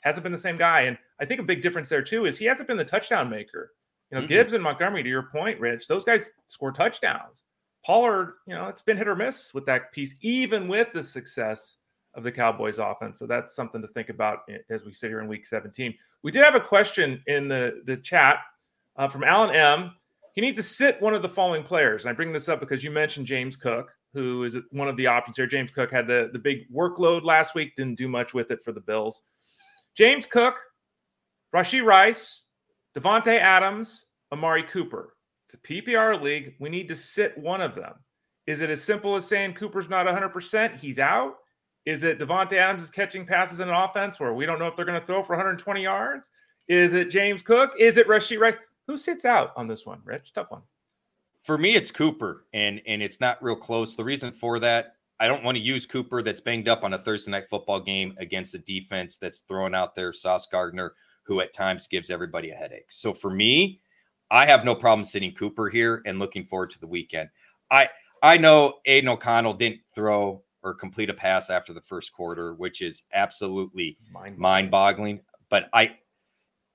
[0.00, 0.80] hasn't been the same guy.
[0.82, 3.72] And I think a big difference there too is he hasn't been the touchdown maker.
[4.10, 4.28] You know, mm-hmm.
[4.28, 7.44] Gibbs and Montgomery, to your point, Rich, those guys score touchdowns.
[7.86, 11.76] Pollard, you know, it's been hit or miss with that piece, even with the success
[12.14, 13.20] of the Cowboys offense.
[13.20, 15.94] So that's something to think about as we sit here in week 17.
[16.24, 18.40] We did have a question in the, the chat
[18.96, 19.92] uh, from Alan M.
[20.34, 22.04] He needs to sit one of the following players.
[22.04, 25.06] And I bring this up because you mentioned James Cook, who is one of the
[25.06, 25.46] options here.
[25.46, 28.72] James Cook had the, the big workload last week, didn't do much with it for
[28.72, 29.22] the Bills.
[29.94, 30.54] James Cook,
[31.54, 32.44] Rashee Rice,
[32.96, 35.14] Davante Adams, Amari Cooper.
[35.46, 36.54] It's a PPR league.
[36.58, 37.94] We need to sit one of them.
[38.46, 40.78] Is it as simple as saying Cooper's not 100%?
[40.78, 41.36] He's out?
[41.84, 44.76] Is it Davante Adams is catching passes in an offense where we don't know if
[44.76, 46.30] they're going to throw for 120 yards?
[46.68, 47.72] Is it James Cook?
[47.78, 48.56] Is it Rashee Rice?
[48.86, 50.32] Who sits out on this one, Rich?
[50.32, 50.62] Tough one.
[51.44, 53.96] For me, it's Cooper, and and it's not real close.
[53.96, 56.98] The reason for that, I don't want to use Cooper that's banged up on a
[56.98, 61.52] Thursday night football game against a defense that's throwing out there Sauce Gardner, who at
[61.52, 62.90] times gives everybody a headache.
[62.90, 63.80] So for me,
[64.30, 67.28] I have no problem sitting Cooper here and looking forward to the weekend.
[67.70, 67.88] I
[68.22, 72.82] I know Aidan O'Connell didn't throw or complete a pass after the first quarter, which
[72.82, 73.98] is absolutely
[74.36, 75.20] mind boggling.
[75.50, 75.96] But I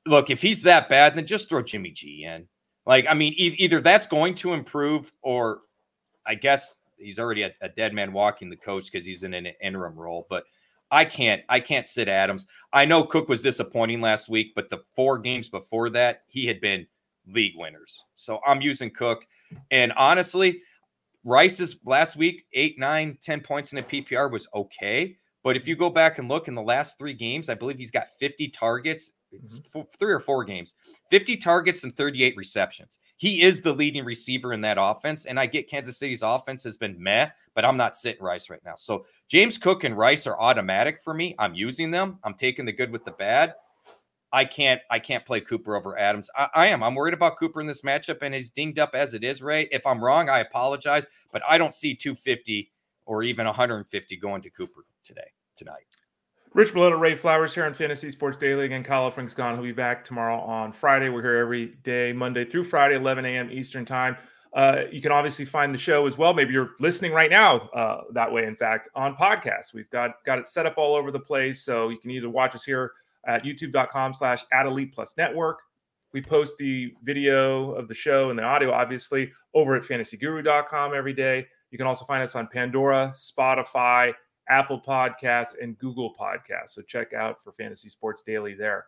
[0.07, 2.47] look, if he's that bad, then just throw Jimmy G in.
[2.85, 5.61] Like, I mean, e- either that's going to improve, or
[6.25, 9.47] I guess he's already a, a dead man walking the coach because he's in an
[9.61, 10.25] interim role.
[10.29, 10.43] But
[10.89, 12.47] I can't, I can't sit Adams.
[12.71, 16.61] I know Cook was disappointing last week, but the four games before that, he had
[16.61, 16.87] been
[17.27, 18.03] league winners.
[18.15, 19.25] So I'm using Cook.
[19.71, 20.61] And honestly,
[21.23, 25.17] Rice's last week, eight, nine, ten points in a PPR was okay.
[25.43, 27.91] But if you go back and look in the last three games, I believe he's
[27.91, 29.11] got 50 targets.
[29.31, 29.81] It's mm-hmm.
[29.99, 30.73] three or four games,
[31.09, 32.99] 50 targets and 38 receptions.
[33.17, 35.25] He is the leading receiver in that offense.
[35.25, 38.63] And I get Kansas City's offense has been meh, but I'm not sitting Rice right
[38.63, 38.75] now.
[38.77, 41.35] So James Cook and Rice are automatic for me.
[41.39, 42.19] I'm using them.
[42.23, 43.53] I'm taking the good with the bad.
[44.31, 46.29] I can't I can't play Cooper over Adams.
[46.35, 46.83] I, I, am.
[46.83, 49.69] I'm worried about Cooper in this matchup, and he's dinged up as it is, Ray.
[49.71, 52.69] If I'm wrong, I apologize, but I don't see 250
[53.05, 55.95] or even 150 going to Cooper today, tonight.
[56.53, 58.65] Rich Maletto, Ray Flowers here on Fantasy Sports Daily.
[58.65, 59.53] Again, Kyle Frank's gone.
[59.55, 61.09] He'll be back tomorrow on Friday.
[61.09, 63.49] We're here every day, Monday through Friday, 11 a.m.
[63.51, 64.17] Eastern Time.
[64.53, 66.33] Uh, you can obviously find the show as well.
[66.33, 68.45] Maybe you're listening right now uh, that way.
[68.45, 71.89] In fact, on podcasts, we've got got it set up all over the place, so
[71.89, 72.93] you can either watch us here
[73.25, 75.59] at youtube.com slash at elite plus network.
[76.13, 81.13] We post the video of the show and the audio, obviously, over at fantasyguru.com every
[81.13, 81.45] day.
[81.69, 84.13] You can also find us on Pandora, Spotify,
[84.49, 86.69] Apple Podcasts, and Google Podcasts.
[86.69, 88.85] So check out for Fantasy Sports Daily there.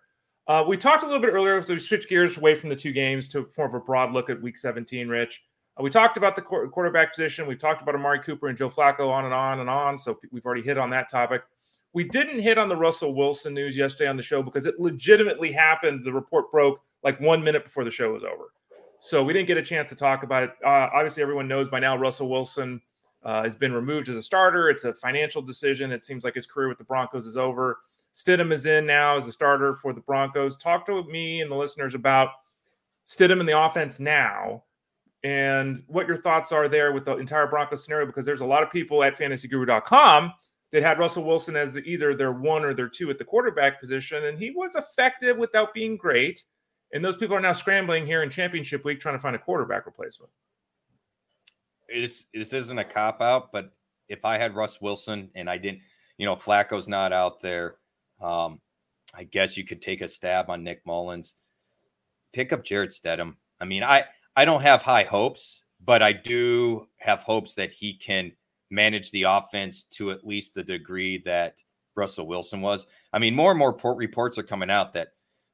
[0.48, 2.92] Uh, we talked a little bit earlier, so we switch gears away from the two
[2.92, 5.44] games to more of a broad look at week 17, Rich.
[5.80, 7.46] Uh, we talked about the quarterback position.
[7.46, 10.00] We've talked about Amari Cooper and Joe Flacco on and on and on.
[10.00, 11.44] So we've already hit on that topic.
[11.94, 15.52] We didn't hit on the Russell Wilson news yesterday on the show because it legitimately
[15.52, 16.04] happened.
[16.04, 18.52] The report broke like one minute before the show was over.
[19.00, 20.52] So we didn't get a chance to talk about it.
[20.64, 22.82] Uh, obviously, everyone knows by now Russell Wilson
[23.24, 24.70] uh, has been removed as a starter.
[24.70, 25.92] It's a financial decision.
[25.92, 27.80] It seems like his career with the Broncos is over.
[28.14, 30.58] Stidham is in now as the starter for the Broncos.
[30.58, 32.30] Talk to me and the listeners about
[33.06, 34.64] Stidham in the offense now
[35.24, 38.64] and what your thoughts are there with the entire Broncos scenario because there's a lot
[38.64, 40.34] of people at fantasyguru.com
[40.72, 43.80] that had Russell Wilson as the, either their one or their two at the quarterback
[43.80, 46.44] position, and he was effective without being great.
[46.94, 49.86] And those people are now scrambling here in championship week trying to find a quarterback
[49.86, 50.32] replacement.
[51.94, 53.72] This this isn't a cop out, but
[54.08, 55.82] if I had Russ Wilson and I didn't,
[56.18, 57.76] you know, Flacco's not out there,
[58.22, 58.60] um,
[59.14, 61.34] I guess you could take a stab on Nick Mullens.
[62.34, 63.36] Pick up Jarrett Stidham.
[63.60, 67.94] I mean, I I don't have high hopes, but I do have hopes that he
[67.94, 68.32] can
[68.70, 71.62] manage the offense to at least the degree that
[71.96, 72.86] Russell Wilson was.
[73.12, 75.10] I mean, more and more port reports are coming out that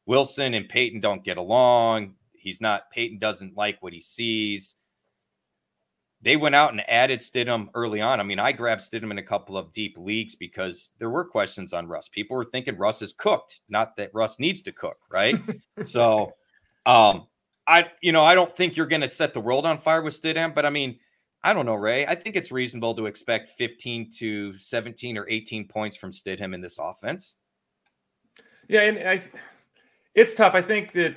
[0.06, 2.16] Wilson and Peyton don't get along.
[2.34, 4.76] He's not, Peyton doesn't like what he sees.
[6.26, 8.20] They went out and added Stidham early on.
[8.20, 11.72] I mean, I grabbed Stidham in a couple of deep leagues because there were questions
[11.72, 12.10] on Russ.
[12.10, 15.40] People were thinking Russ is cooked, not that Russ needs to cook, right?
[15.86, 16.34] so,
[16.88, 17.28] um,
[17.68, 20.20] I, you know, I don't think you're going to set the world on fire with
[20.20, 20.98] Stidham, but I mean,
[21.44, 22.08] I don't know, Ray.
[22.08, 26.62] I think it's reasonable to expect 15 to 17 or 18 points from Stidham in
[26.62, 27.38] this offense.
[28.68, 29.22] Yeah, and I,
[30.16, 30.56] it's tough.
[30.56, 31.16] I think that,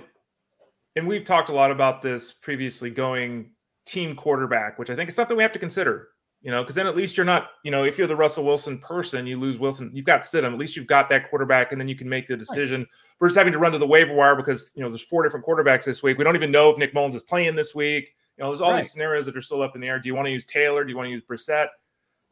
[0.96, 3.52] and we've talked a lot about this previously, going
[3.88, 6.08] team quarterback, which I think is something we have to consider.
[6.40, 8.78] You know, because then at least you're not, you know, if you're the Russell Wilson
[8.78, 9.90] person, you lose Wilson.
[9.92, 10.52] You've got Stidham.
[10.52, 12.88] At least you've got that quarterback, and then you can make the decision right.
[13.18, 15.84] versus having to run to the waiver wire because you know there's four different quarterbacks
[15.84, 16.16] this week.
[16.16, 18.14] We don't even know if Nick Mullens is playing this week.
[18.36, 18.82] You know, there's all right.
[18.82, 19.98] these scenarios that are still up in the air.
[19.98, 20.84] Do you want to use Taylor?
[20.84, 21.66] Do you want to use Brissett?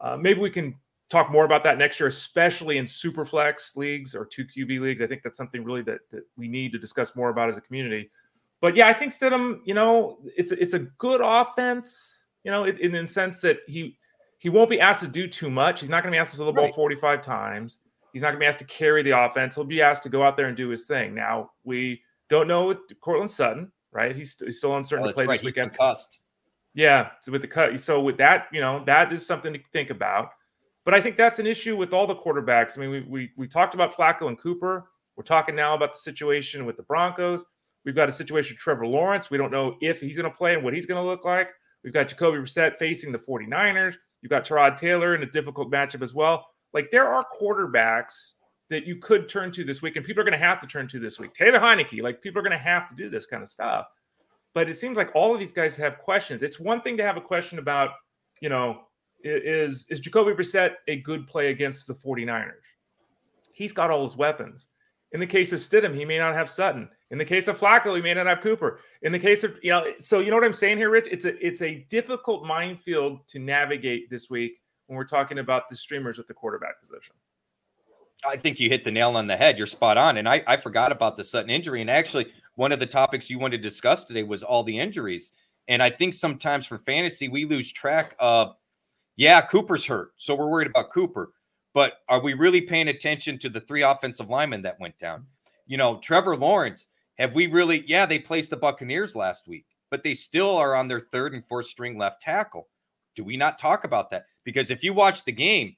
[0.01, 0.77] Uh, maybe we can
[1.09, 5.03] talk more about that next year, especially in super flex leagues or two QB leagues.
[5.03, 7.61] I think that's something really that, that we need to discuss more about as a
[7.61, 8.09] community.
[8.61, 12.79] But yeah, I think Stidham, you know, it's it's a good offense, you know, in,
[12.79, 13.99] in the sense that he
[14.39, 15.81] he won't be asked to do too much.
[15.81, 16.75] He's not going to be asked to throw the ball right.
[16.75, 17.81] 45 times.
[18.13, 19.55] He's not going to be asked to carry the offense.
[19.55, 21.15] He'll be asked to go out there and do his thing.
[21.15, 24.15] Now we don't know with Courtland Sutton right?
[24.15, 25.39] He's, he's still uncertain oh, to play right.
[25.39, 25.77] this weekend.
[25.77, 26.21] Cussed.
[26.75, 27.81] Yeah, so with the cut.
[27.81, 30.31] So with that, you know, that is something to think about.
[30.85, 32.77] But I think that's an issue with all the quarterbacks.
[32.77, 34.85] I mean, we we we talked about Flacco and Cooper.
[35.17, 37.45] We're talking now about the situation with the Broncos.
[37.87, 39.31] We've got a situation Trevor Lawrence.
[39.31, 41.53] We don't know if he's going to play and what he's going to look like.
[41.85, 43.95] We've got Jacoby Brissett facing the 49ers.
[44.21, 46.45] You've got Tyrod Taylor in a difficult matchup as well.
[46.75, 48.35] Like there are quarterbacks
[48.71, 50.89] that you could turn to this week, and people are going to have to turn
[50.89, 51.33] to this week.
[51.33, 53.87] Taylor Heinicke, like people are going to have to do this kind of stuff.
[54.53, 56.43] But it seems like all of these guys have questions.
[56.43, 57.91] It's one thing to have a question about,
[58.41, 58.81] you know,
[59.23, 62.65] is is Jacoby Brissett a good play against the 49ers?
[63.53, 64.69] He's got all his weapons.
[65.13, 66.89] In the case of Stidham, he may not have Sutton.
[67.11, 68.81] In the case of Flacco, he may not have Cooper.
[69.03, 71.07] In the case of, you know, so you know what I'm saying here, Rich?
[71.11, 75.77] It's a it's a difficult minefield to navigate this week when we're talking about the
[75.77, 77.15] streamers at the quarterback position.
[78.25, 79.59] I think you hit the nail on the head.
[79.59, 80.17] You're spot on.
[80.17, 81.81] And I, I forgot about the Sutton injury.
[81.81, 85.33] And actually, one of the topics you wanted to discuss today was all the injuries.
[85.69, 88.57] And I think sometimes for fantasy, we lose track of,
[89.17, 90.13] yeah, Cooper's hurt.
[90.17, 91.33] So we're worried about Cooper.
[91.75, 95.27] But are we really paying attention to the three offensive linemen that went down?
[95.67, 96.87] You know, Trevor Lawrence,
[97.19, 100.89] have we really, yeah, they placed the Buccaneers last week, but they still are on
[100.89, 102.69] their third and fourth string left tackle.
[103.15, 104.27] Do we not talk about that?
[104.45, 105.77] Because if you watch the game,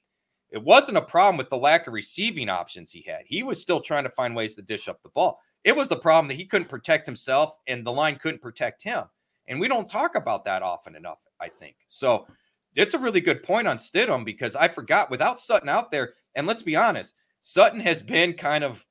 [0.51, 3.21] it wasn't a problem with the lack of receiving options he had.
[3.25, 5.39] He was still trying to find ways to dish up the ball.
[5.63, 9.03] It was the problem that he couldn't protect himself and the line couldn't protect him.
[9.47, 11.75] And we don't talk about that often enough, I think.
[11.87, 12.27] So
[12.75, 16.47] it's a really good point on Stidham because I forgot without Sutton out there, and
[16.47, 18.85] let's be honest, Sutton has been kind of,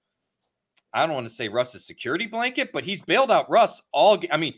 [0.92, 4.22] I don't want to say Russ's security blanket, but he's bailed out Russ all.
[4.30, 4.54] I mean,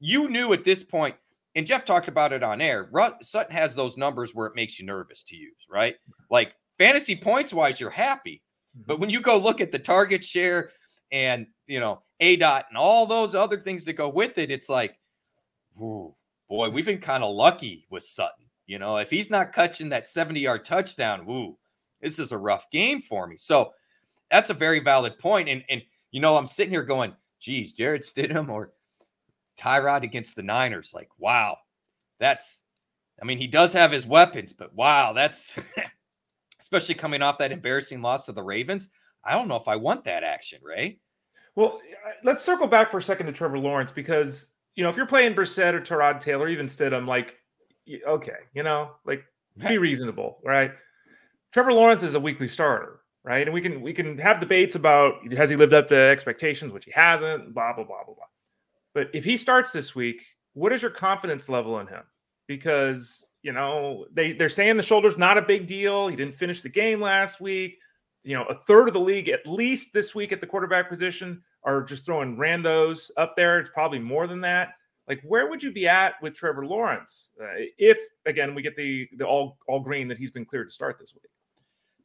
[0.00, 1.14] you knew at this point,
[1.54, 2.88] and Jeff talked about it on air.
[2.90, 5.96] Russ, Sutton has those numbers where it makes you nervous to use, right?
[6.30, 8.42] Like fantasy points wise, you're happy.
[8.74, 9.00] But mm-hmm.
[9.02, 10.70] when you go look at the target share
[11.12, 14.68] and, you know, A dot and all those other things that go with it, it's
[14.68, 14.98] like,
[15.80, 16.14] ooh,
[16.48, 18.46] boy, we've been kind of lucky with Sutton.
[18.66, 21.56] You know, if he's not catching that 70 yard touchdown, ooh,
[22.00, 23.36] this is a rough game for me.
[23.36, 23.72] So
[24.30, 25.48] that's a very valid point.
[25.48, 28.72] And, and, you know, I'm sitting here going, geez, Jarrett Stidham or
[29.58, 30.92] Tyrod against the Niners.
[30.94, 31.56] Like, wow,
[32.18, 32.62] that's,
[33.20, 35.58] I mean, he does have his weapons, but wow, that's,
[36.60, 38.88] especially coming off that embarrassing loss to the Ravens.
[39.24, 40.98] I don't know if I want that action, Ray.
[41.56, 41.80] Well,
[42.24, 45.34] let's circle back for a second to Trevor Lawrence because, you know, if you're playing
[45.34, 47.38] Brissett or Tyrod Taylor, even Stidham, like,
[48.06, 49.24] okay, you know, like
[49.56, 50.72] be reasonable, right?
[51.52, 53.46] Trevor Lawrence is a weekly starter, right?
[53.46, 56.84] And we can we can have debates about has he lived up to expectations, which
[56.84, 58.24] he hasn't, blah blah blah blah blah.
[58.92, 62.02] But if he starts this week, what is your confidence level in him?
[62.46, 66.06] Because you know they they're saying the shoulder's not a big deal.
[66.08, 67.78] He didn't finish the game last week.
[68.22, 71.42] You know, a third of the league, at least this week at the quarterback position,
[71.62, 73.58] are just throwing randos up there.
[73.58, 74.74] It's probably more than that.
[75.06, 77.44] Like, where would you be at with Trevor Lawrence uh,
[77.76, 80.98] if, again, we get the the all all green that he's been cleared to start
[80.98, 81.30] this week?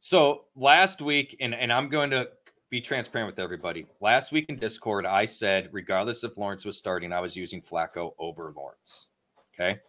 [0.00, 2.30] So last week, and and I'm going to
[2.70, 3.86] be transparent with everybody.
[4.00, 8.12] Last week in Discord, I said, regardless if Lawrence was starting, I was using Flacco
[8.18, 9.08] over Lawrence.
[9.52, 9.80] Okay.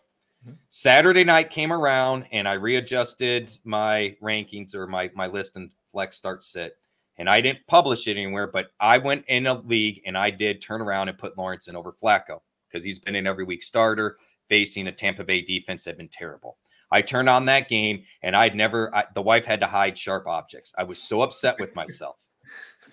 [0.43, 0.55] Mm-hmm.
[0.70, 6.18] Saturday night came around and I readjusted my rankings or my, my list and flex
[6.18, 6.76] start sit.
[7.18, 10.62] And I didn't publish it anywhere, but I went in a league and I did
[10.62, 14.18] turn around and put Lawrence in over Flacco because he's been in every week starter
[14.49, 16.57] facing a Tampa Bay defense that had been terrible.
[16.92, 20.28] I turned on that game and I'd never, I, the wife had to hide sharp
[20.28, 20.74] objects.
[20.78, 22.18] I was so upset with myself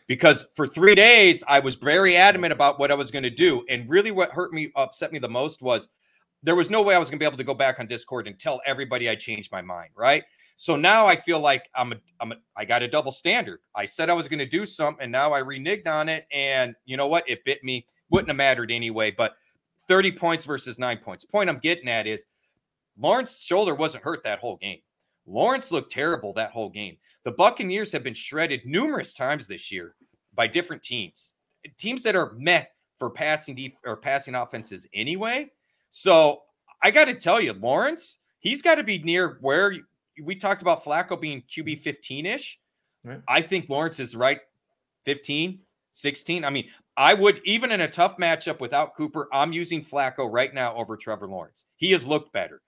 [0.06, 3.64] because for three days I was very adamant about what I was going to do.
[3.68, 5.88] And really, what hurt me, upset me the most was
[6.42, 8.26] there was no way I was going to be able to go back on Discord
[8.26, 9.90] and tell everybody I changed my mind.
[9.96, 10.24] Right.
[10.56, 13.60] So now I feel like I'm a, I'm a, I got a double standard.
[13.76, 16.26] I said I was going to do something, and now I reneged on it.
[16.32, 17.28] And you know what?
[17.28, 17.86] It bit me.
[18.10, 19.10] Wouldn't have mattered anyway.
[19.10, 19.34] But
[19.86, 21.24] 30 points versus nine points.
[21.24, 22.24] Point I'm getting at is
[23.00, 24.80] Lawrence's shoulder wasn't hurt that whole game.
[25.26, 26.96] Lawrence looked terrible that whole game.
[27.24, 29.94] The Buccaneers have been shredded numerous times this year
[30.34, 31.34] by different teams,
[31.78, 35.50] teams that are met for passing deep or passing offenses anyway.
[35.90, 36.42] So
[36.82, 39.74] I got to tell you, Lawrence, he's got to be near where
[40.22, 41.82] we talked about Flacco being QB mm-hmm.
[41.82, 42.58] 15 ish.
[43.04, 43.20] Right.
[43.28, 44.40] I think Lawrence is right
[45.04, 45.60] 15,
[45.92, 46.44] 16.
[46.44, 50.52] I mean, I would, even in a tough matchup without Cooper, I'm using Flacco right
[50.52, 51.64] now over Trevor Lawrence.
[51.76, 52.60] He has looked better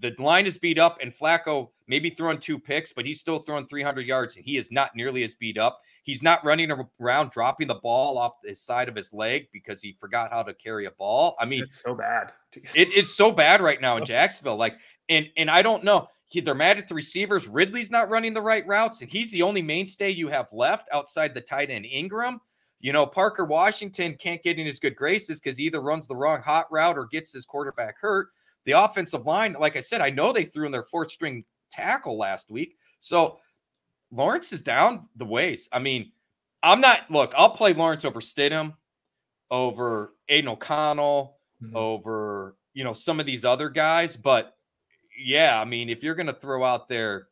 [0.00, 3.66] the line is beat up, and Flacco maybe throwing two picks, but he's still throwing
[3.66, 5.80] 300 yards, and he is not nearly as beat up.
[6.02, 9.96] He's not running around dropping the ball off the side of his leg because he
[10.00, 11.36] forgot how to carry a ball.
[11.38, 12.32] I mean, it's so bad.
[12.52, 14.56] It, it's so bad right now in Jacksonville.
[14.56, 14.76] Like,
[15.08, 16.08] and and I don't know.
[16.28, 17.48] He, they're mad at the receivers.
[17.48, 21.34] Ridley's not running the right routes, and he's the only mainstay you have left outside
[21.34, 22.40] the tight end Ingram.
[22.80, 26.16] You know, Parker Washington can't get in his good graces because he either runs the
[26.16, 28.28] wrong hot route or gets his quarterback hurt.
[28.66, 32.18] The offensive line, like I said, I know they threw in their fourth string tackle
[32.18, 32.76] last week.
[33.00, 33.38] So
[34.10, 35.68] Lawrence is down the ways.
[35.72, 36.12] I mean,
[36.62, 38.74] I'm not, look, I'll play Lawrence over Stidham,
[39.50, 41.76] over Aidan O'Connell, mm-hmm.
[41.76, 44.16] over you know, some of these other guys.
[44.16, 44.54] But
[45.18, 47.28] yeah, I mean, if you're going to throw out there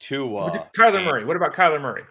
[0.00, 2.02] to uh, Kyler Murray, what about Kyler Murray?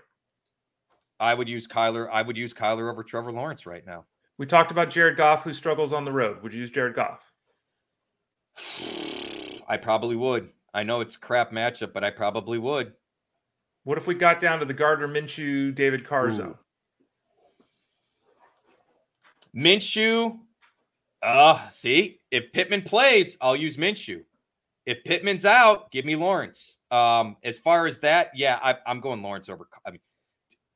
[1.20, 2.08] I would use Kyler.
[2.12, 4.06] I would use Kyler over Trevor Lawrence right now.
[4.38, 6.44] We talked about Jared Goff, who struggles on the road.
[6.44, 7.27] Would you use Jared Goff?
[9.68, 10.50] I probably would.
[10.74, 12.94] I know it's a crap matchup, but I probably would.
[13.84, 16.56] What if we got down to the Gardner Minshew, David Carr zone?
[19.56, 20.38] Minshew,
[21.24, 24.24] uh, see, if Pittman plays, I'll use Minshew.
[24.86, 26.78] If Pittman's out, give me Lawrence.
[26.92, 29.68] Um, as far as that, yeah, I, am going Lawrence over.
[29.86, 30.00] I mean,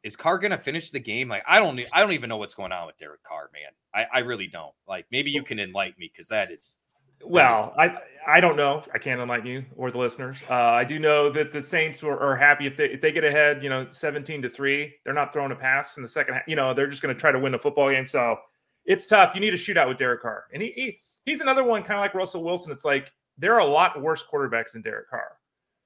[0.03, 1.29] is Carr gonna finish the game?
[1.29, 3.71] Like, I don't, I don't even know what's going on with Derek Carr, man.
[3.93, 4.73] I, I really don't.
[4.87, 6.77] Like, maybe you can enlighten me because that is.
[7.25, 7.97] Well, I
[8.27, 8.83] I don't know.
[8.93, 10.43] I can't enlighten you or the listeners.
[10.49, 13.23] Uh, I do know that the Saints are, are, happy if they if they get
[13.23, 14.95] ahead, you know, seventeen to three.
[15.03, 16.35] They're not throwing a pass in the second.
[16.35, 16.43] half.
[16.47, 18.07] You know, they're just going to try to win the football game.
[18.07, 18.37] So
[18.85, 19.33] it's tough.
[19.33, 22.01] You need a shootout with Derek Carr, and he, he he's another one kind of
[22.01, 22.71] like Russell Wilson.
[22.71, 25.37] It's like there are a lot worse quarterbacks than Derek Carr.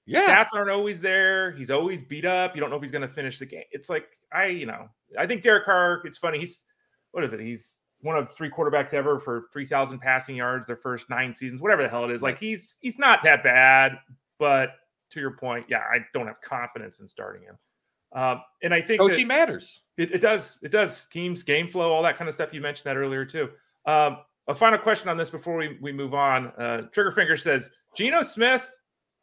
[0.06, 1.52] Yeah, stats aren't always there.
[1.54, 2.56] He's always beat up.
[2.56, 3.64] You don't know if he's going to finish the game.
[3.72, 6.02] It's like I, you know, I think Derek Carr.
[6.06, 6.40] It's funny.
[6.40, 6.66] He's
[7.12, 7.40] what is it?
[7.40, 11.60] He's one of three quarterbacks ever for three thousand passing yards their first nine seasons,
[11.60, 12.22] whatever the hell it is.
[12.22, 13.97] Like he's he's not that bad,
[14.38, 14.76] but
[15.10, 17.58] to your point, yeah, I don't have confidence in starting him.
[18.14, 19.82] Um, and I think coaching matters.
[19.97, 20.58] It, it, does.
[20.62, 20.95] It does.
[20.95, 22.53] Schemes, game flow, all that kind of stuff.
[22.53, 23.49] You mentioned that earlier too.
[23.86, 26.47] Um, a final question on this before we, we move on.
[26.58, 28.70] Uh, Triggerfinger says Geno Smith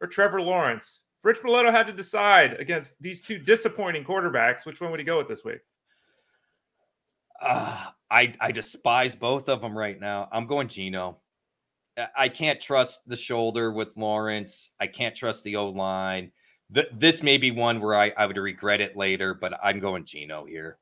[0.00, 1.04] or Trevor Lawrence.
[1.22, 4.66] Rich Maletto had to decide against these two disappointing quarterbacks.
[4.66, 5.60] Which one would he go with this week?
[7.40, 10.28] Uh, I I despise both of them right now.
[10.30, 11.18] I'm going Geno.
[12.16, 14.70] I can't trust the shoulder with Lawrence.
[14.80, 16.30] I can't trust the O line
[16.74, 20.04] th- this may be one where I, I would regret it later, but I'm going
[20.04, 20.78] Geno here.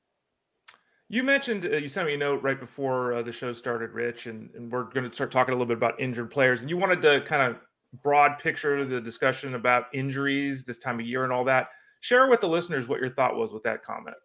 [1.09, 4.27] You mentioned uh, you sent me a note right before uh, the show started, Rich,
[4.27, 6.61] and, and we're going to start talking a little bit about injured players.
[6.61, 7.57] And you wanted to kind of
[8.05, 11.69] broad picture the discussion about injuries this time of year and all that.
[12.01, 14.17] Share with the listeners what your thought was with that comment.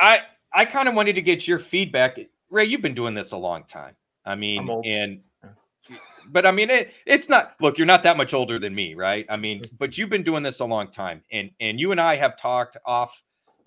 [0.00, 0.22] I
[0.54, 2.18] I kind of wanted to get your feedback.
[2.50, 3.96] Ray, you've been doing this a long time.
[4.24, 5.20] I mean, and
[6.30, 7.54] but I mean, it, it's not.
[7.60, 9.26] Look, you're not that much older than me, right?
[9.28, 9.76] I mean, mm-hmm.
[9.78, 12.76] but you've been doing this a long time, and and you and I have talked
[12.84, 13.22] off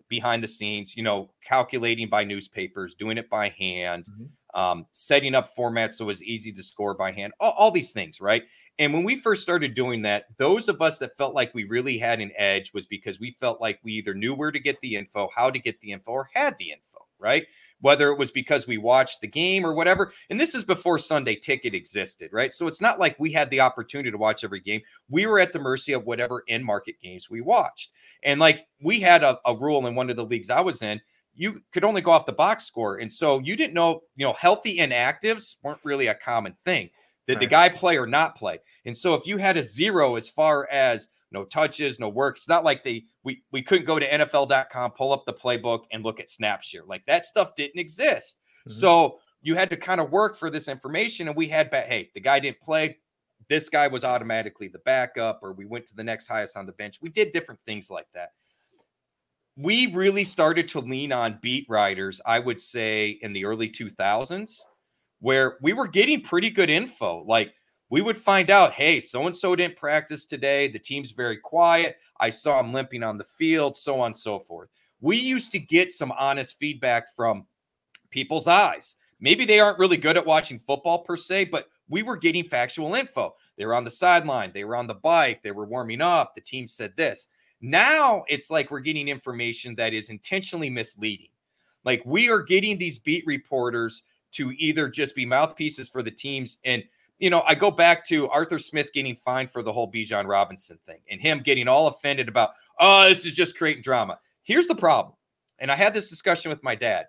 [0.07, 0.95] behind the scenes.
[0.95, 4.59] You know, calculating by newspapers, doing it by hand, mm-hmm.
[4.59, 7.33] um, setting up formats so it's easy to score by hand.
[7.39, 8.43] All, all these things, right?
[8.77, 11.97] And when we first started doing that, those of us that felt like we really
[11.97, 14.95] had an edge was because we felt like we either knew where to get the
[14.95, 17.45] info, how to get the info, or had the info, right?
[17.81, 20.11] whether it was because we watched the game or whatever.
[20.29, 22.53] And this is before Sunday ticket existed, right?
[22.53, 24.81] So it's not like we had the opportunity to watch every game.
[25.09, 27.91] We were at the mercy of whatever in market games we watched.
[28.23, 31.01] And like we had a, a rule in one of the leagues I was in,
[31.35, 32.97] you could only go off the box score.
[32.97, 36.89] And so you didn't know, you know, healthy inactives weren't really a common thing.
[37.27, 37.39] Did right.
[37.39, 38.59] the guy play or not play?
[38.85, 42.37] And so if you had a zero as far as no touches, no work.
[42.37, 46.03] It's not like they we we couldn't go to NFL.com, pull up the playbook, and
[46.03, 46.83] look at snap share.
[46.85, 48.37] Like that stuff didn't exist.
[48.67, 48.79] Mm-hmm.
[48.79, 51.27] So you had to kind of work for this information.
[51.27, 52.97] And we had bet, hey, the guy didn't play.
[53.47, 56.71] This guy was automatically the backup, or we went to the next highest on the
[56.71, 56.97] bench.
[56.99, 58.29] We did different things like that.
[59.55, 64.61] We really started to lean on beat writers, I would say, in the early 2000s,
[65.25, 67.23] where we were getting pretty good info.
[67.27, 67.55] Like
[67.89, 70.67] we would find out, hey, so and so didn't practice today.
[70.67, 71.97] The team's very quiet.
[72.19, 74.69] I saw him limping on the field, so on and so forth.
[75.01, 77.47] We used to get some honest feedback from
[78.11, 78.93] people's eyes.
[79.19, 82.93] Maybe they aren't really good at watching football per se, but we were getting factual
[82.93, 83.33] info.
[83.57, 86.35] They were on the sideline, they were on the bike, they were warming up.
[86.35, 87.29] The team said this.
[87.61, 91.29] Now it's like we're getting information that is intentionally misleading.
[91.83, 94.03] Like we are getting these beat reporters
[94.35, 96.83] to either just be mouthpieces for the teams and
[97.19, 100.77] you know, I go back to Arthur Smith getting fined for the whole Bijan Robinson
[100.85, 104.19] thing and him getting all offended about, oh, this is just creating drama.
[104.43, 105.15] Here's the problem.
[105.59, 107.07] And I had this discussion with my dad.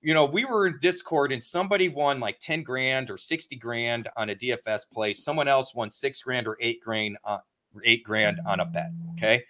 [0.00, 4.08] You know, we were in Discord and somebody won like 10 grand or 60 grand
[4.16, 5.14] on a DFS play.
[5.14, 7.40] Someone else won six grand or eight grand on
[7.82, 8.92] eight grand on a bet.
[9.14, 9.42] Okay.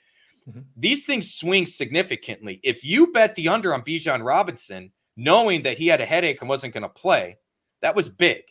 [0.48, 0.60] Mm-hmm.
[0.76, 2.60] These things swing significantly.
[2.62, 6.48] If you bet the under on Bijan Robinson, knowing that he had a headache and
[6.48, 7.38] wasn't going to play,
[7.82, 8.42] that was big.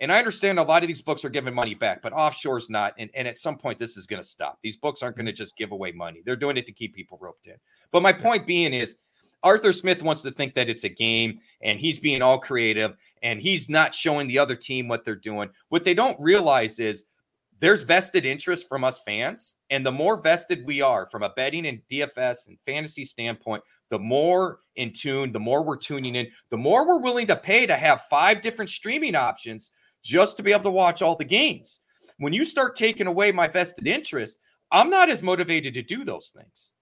[0.00, 2.94] And I understand a lot of these books are giving money back, but offshore's not.
[2.98, 4.58] And, and at some point, this is going to stop.
[4.62, 6.20] These books aren't going to just give away money.
[6.24, 7.54] They're doing it to keep people roped in.
[7.92, 8.96] But my point being is
[9.44, 13.40] Arthur Smith wants to think that it's a game and he's being all creative and
[13.40, 15.50] he's not showing the other team what they're doing.
[15.68, 17.04] What they don't realize is
[17.60, 19.54] there's vested interest from us fans.
[19.70, 23.62] And the more vested we are from a betting and DFS and fantasy standpoint,
[23.94, 27.64] the more in tune, the more we're tuning in, the more we're willing to pay
[27.64, 29.70] to have five different streaming options
[30.02, 31.78] just to be able to watch all the games.
[32.18, 34.38] When you start taking away my vested interest,
[34.72, 36.72] I'm not as motivated to do those things.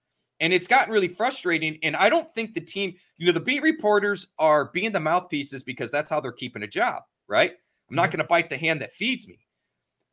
[0.41, 1.79] And it's gotten really frustrating.
[1.83, 5.63] And I don't think the team, you know, the beat reporters are being the mouthpieces
[5.63, 7.53] because that's how they're keeping a job, right?
[7.91, 8.13] I'm not mm-hmm.
[8.13, 9.39] going to bite the hand that feeds me.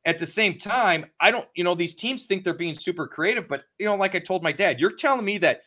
[0.03, 3.47] At the same time, I don't, you know, these teams think they're being super creative,
[3.47, 5.61] but, you know, like I told my dad, you're telling me that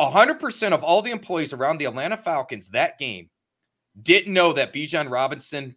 [0.00, 3.30] 100% of all the employees around the Atlanta Falcons that game
[4.00, 5.74] didn't know that Bijan Robinson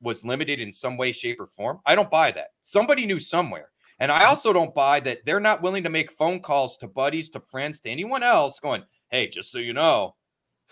[0.00, 1.80] was limited in some way, shape, or form.
[1.84, 2.50] I don't buy that.
[2.62, 3.70] Somebody knew somewhere.
[3.98, 7.30] And I also don't buy that they're not willing to make phone calls to buddies,
[7.30, 10.14] to friends, to anyone else going, hey, just so you know,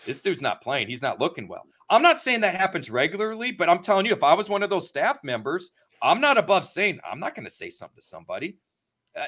[0.05, 0.87] this dude's not playing.
[0.87, 1.63] He's not looking well.
[1.89, 4.69] I'm not saying that happens regularly, but I'm telling you, if I was one of
[4.69, 5.71] those staff members,
[6.01, 8.57] I'm not above saying, I'm not going to say something to somebody.
[9.17, 9.25] Uh,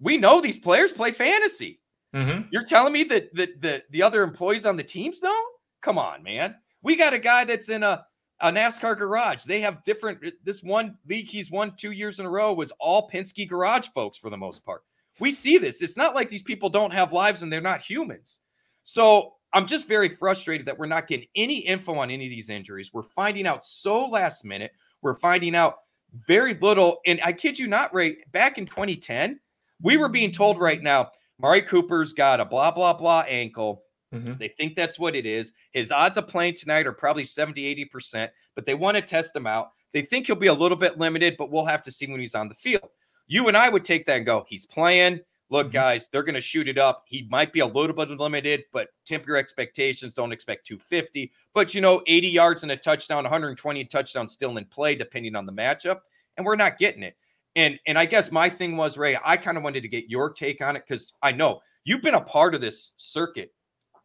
[0.00, 1.80] we know these players play fantasy.
[2.16, 2.48] Mm-hmm.
[2.50, 5.54] You're telling me that, that, that the other employees on the teams don't?
[5.82, 6.54] Come on, man.
[6.82, 8.06] We got a guy that's in a
[8.40, 9.44] a NASCAR garage.
[9.44, 10.18] They have different.
[10.24, 13.88] Uh, this one league he's won two years in a row was all Penske garage
[13.94, 14.82] folks for the most part.
[15.18, 15.80] We see this.
[15.80, 18.40] It's not like these people don't have lives and they're not humans.
[18.84, 22.50] So I'm just very frustrated that we're not getting any info on any of these
[22.50, 22.92] injuries.
[22.92, 24.72] We're finding out so last minute.
[25.00, 25.78] We're finding out
[26.26, 26.98] very little.
[27.06, 29.40] And I kid you not, Ray, back in 2010,
[29.80, 33.82] we were being told right now, Mari Cooper's got a blah, blah, blah ankle.
[34.14, 34.34] Mm-hmm.
[34.38, 35.52] They think that's what it is.
[35.72, 39.46] His odds of playing tonight are probably 70, 80%, but they want to test him
[39.46, 39.70] out.
[39.92, 42.34] They think he'll be a little bit limited, but we'll have to see when he's
[42.34, 42.88] on the field.
[43.26, 45.20] You and I would take that and go, he's playing.
[45.50, 45.74] Look, mm-hmm.
[45.74, 47.04] guys, they're going to shoot it up.
[47.06, 50.14] He might be a little bit limited, but temper your expectations.
[50.14, 51.32] Don't expect 250.
[51.54, 55.46] But, you know, 80 yards and a touchdown, 120 touchdowns still in play, depending on
[55.46, 56.00] the matchup.
[56.36, 57.16] And we're not getting it.
[57.56, 60.30] And and I guess my thing was, Ray, I kind of wanted to get your
[60.30, 63.52] take on it because I know you've been a part of this circuit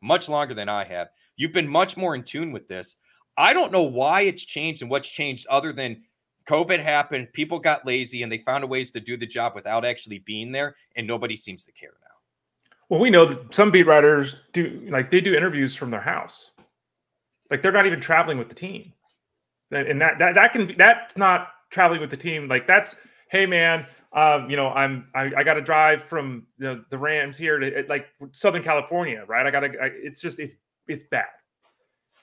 [0.02, 1.10] much longer than I have.
[1.36, 2.96] You've been much more in tune with this.
[3.38, 6.02] I don't know why it's changed and what's changed other than
[6.50, 10.20] COVID happened, people got lazy and they found ways to do the job without actually
[10.20, 12.08] being there, and nobody seems to care now.
[12.90, 16.52] Well, we know that some beat writers do like they do interviews from their house.
[17.50, 18.94] Like they're not even traveling with the team.
[19.72, 22.48] And that that that can be that's not traveling with the team.
[22.48, 22.98] Like that's
[23.32, 26.98] hey man, um, you know, I'm I, I got to drive from you know, the
[26.98, 29.46] Rams here to like Southern California, right?
[29.46, 29.72] I got to.
[29.82, 30.56] It's just it's
[30.88, 31.26] it's bad,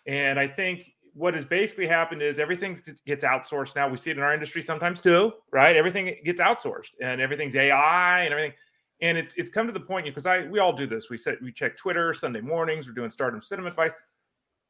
[0.06, 3.88] and I think what has basically happened is everything gets outsourced now.
[3.88, 5.74] We see it in our industry sometimes too, right?
[5.74, 8.52] Everything gets outsourced, and everything's AI and everything.
[9.00, 11.08] And it's it's come to the point because I we all do this.
[11.10, 12.86] We set we check Twitter Sunday mornings.
[12.86, 13.94] We're doing Stardom Cinema advice.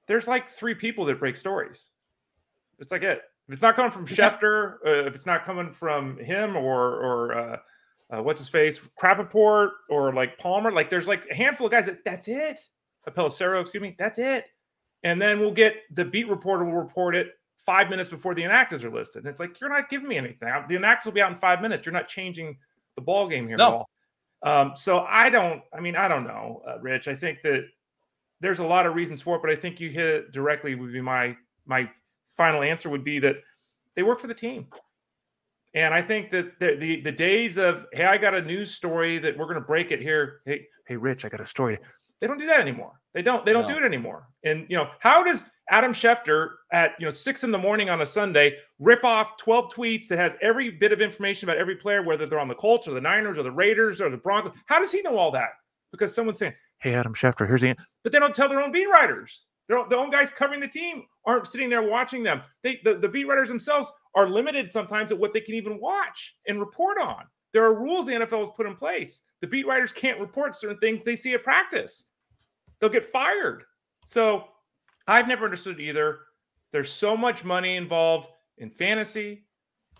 [0.06, 1.90] There's like three people that break stories.
[2.78, 3.22] It's like it.
[3.48, 7.38] If it's not coming from Schefter, uh, if it's not coming from him or or
[7.38, 7.56] uh,
[8.10, 11.86] uh, what's his face, Rapoport or like Palmer, like there's like a handful of guys
[11.86, 12.60] that that's it.
[13.08, 14.44] Pelissero, excuse me, that's it.
[15.02, 17.28] And then we'll get the beat reporter will report it
[17.64, 19.24] five minutes before the inactives are listed.
[19.24, 20.48] And it's like you're not giving me anything.
[20.68, 21.86] The inactives will be out in five minutes.
[21.86, 22.58] You're not changing
[22.96, 23.66] the ball game here no.
[23.66, 23.88] at all.
[24.42, 25.62] Um, so I don't.
[25.72, 27.08] I mean, I don't know, uh, Rich.
[27.08, 27.64] I think that
[28.40, 30.74] there's a lot of reasons for it, but I think you hit it directly.
[30.74, 31.36] Would be my
[31.66, 31.90] my
[32.38, 33.36] final answer would be that
[33.94, 34.68] they work for the team.
[35.74, 39.18] And I think that the, the, the days of hey, I got a news story
[39.18, 40.40] that we're going to break it here.
[40.46, 41.78] Hey, hey, Rich, I got a story.
[42.20, 42.92] They don't do that anymore.
[43.14, 43.44] They don't.
[43.44, 43.74] They don't no.
[43.74, 44.28] do it anymore.
[44.44, 48.00] And you know, how does Adam Schefter at you know six in the morning on
[48.00, 52.02] a Sunday rip off twelve tweets that has every bit of information about every player,
[52.02, 54.52] whether they're on the Colts or the Niners or the Raiders or the Broncos?
[54.66, 55.50] How does he know all that?
[55.92, 58.88] Because someone's saying, "Hey, Adam Schefter, here's the," but they don't tell their own beat
[58.88, 59.44] writers.
[59.68, 62.42] Their, their own guys covering the team aren't sitting there watching them.
[62.62, 66.36] They, the, the beat writers themselves are limited sometimes at what they can even watch
[66.46, 67.24] and report on.
[67.52, 69.22] There are rules the NFL has put in place.
[69.40, 72.04] The beat writers can't report certain things they see at practice.
[72.80, 73.64] They'll get fired.
[74.04, 74.44] So
[75.06, 76.20] I've never understood either.
[76.72, 79.44] There's so much money involved in fantasy,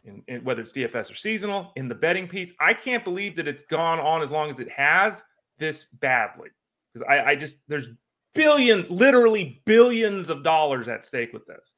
[0.05, 2.53] in, in, whether it's DFS or seasonal, in the betting piece.
[2.61, 5.23] I can't believe that it's gone on as long as it has
[5.59, 6.49] this badly.
[6.93, 7.89] Because I, I just there's
[8.35, 11.75] billions, literally billions of dollars at stake with this.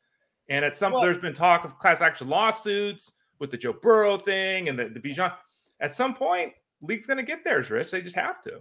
[0.48, 4.18] And at some, well, there's been talk of class action lawsuits with the Joe Burrow
[4.18, 5.32] thing and the, the Bijan.
[5.80, 7.90] At some point, league's going to get theirs, Rich.
[7.90, 8.60] They just have to.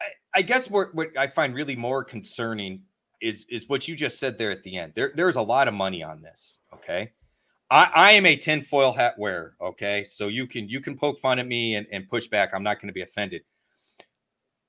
[0.00, 2.82] I, I guess what, what I find really more concerning
[3.20, 4.92] is is what you just said there at the end.
[4.94, 6.58] There, there's a lot of money on this.
[6.72, 7.12] Okay.
[7.70, 9.56] I, I am a tinfoil hat wearer.
[9.60, 10.04] Okay.
[10.04, 12.50] So you can you can poke fun at me and, and push back.
[12.54, 13.42] I'm not going to be offended.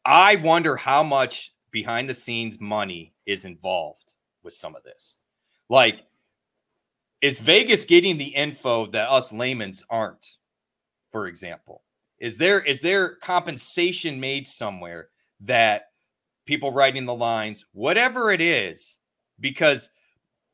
[0.05, 4.13] I wonder how much behind the scenes money is involved
[4.43, 5.17] with some of this.
[5.69, 6.05] Like,
[7.21, 10.25] is Vegas getting the info that us laymen's aren't?
[11.11, 11.83] For example,
[12.19, 15.09] is there is there compensation made somewhere
[15.41, 15.89] that
[16.45, 18.97] people writing the lines, whatever it is,
[19.39, 19.89] because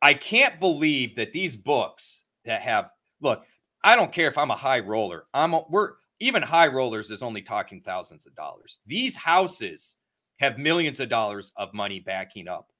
[0.01, 2.89] I can't believe that these books that have
[3.21, 3.43] look,
[3.83, 5.25] I don't care if I'm a high roller.
[5.33, 8.79] I'm a, we're even high rollers is only talking thousands of dollars.
[8.87, 9.97] These houses
[10.39, 12.71] have millions of dollars of money backing up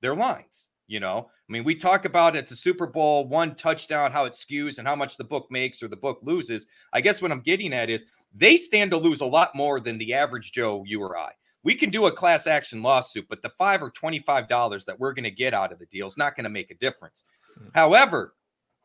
[0.00, 0.70] their lines.
[0.86, 4.32] You know, I mean, we talk about it's a Super Bowl, one touchdown, how it
[4.32, 6.66] skews and how much the book makes or the book loses.
[6.92, 8.04] I guess what I'm getting at is
[8.34, 11.30] they stand to lose a lot more than the average Joe, you or I.
[11.62, 15.24] We can do a class action lawsuit, but the five or $25 that we're going
[15.24, 17.24] to get out of the deal is not going to make a difference.
[17.56, 17.68] Mm-hmm.
[17.74, 18.34] However,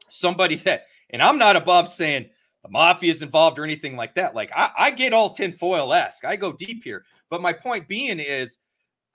[0.10, 2.30] somebody that, and I'm not above saying
[2.64, 4.36] the mafia is involved or anything like that.
[4.36, 7.06] Like I, I get all tinfoil esque, I go deep here.
[7.30, 8.58] But my point being is,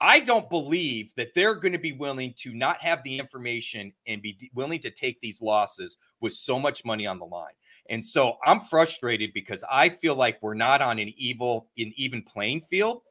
[0.03, 4.21] I don't believe that they're going to be willing to not have the information and
[4.21, 7.53] be willing to take these losses with so much money on the line.
[7.89, 12.23] And so I'm frustrated because I feel like we're not on an evil, an even
[12.23, 13.01] playing field.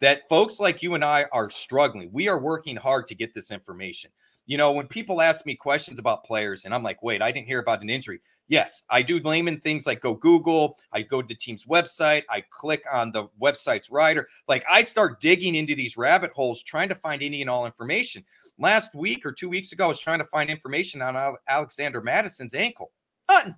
[0.00, 2.10] That folks like you and I are struggling.
[2.12, 4.12] We are working hard to get this information.
[4.46, 7.48] You know, when people ask me questions about players, and I'm like, wait, I didn't
[7.48, 8.20] hear about an injury.
[8.48, 12.42] Yes, I do layman things like go Google, I go to the team's website, I
[12.50, 14.26] click on the website's writer.
[14.48, 18.24] Like I start digging into these rabbit holes trying to find any and all information.
[18.58, 22.54] Last week or two weeks ago, I was trying to find information on Alexander Madison's
[22.54, 22.90] ankle.
[23.28, 23.54] Nothing.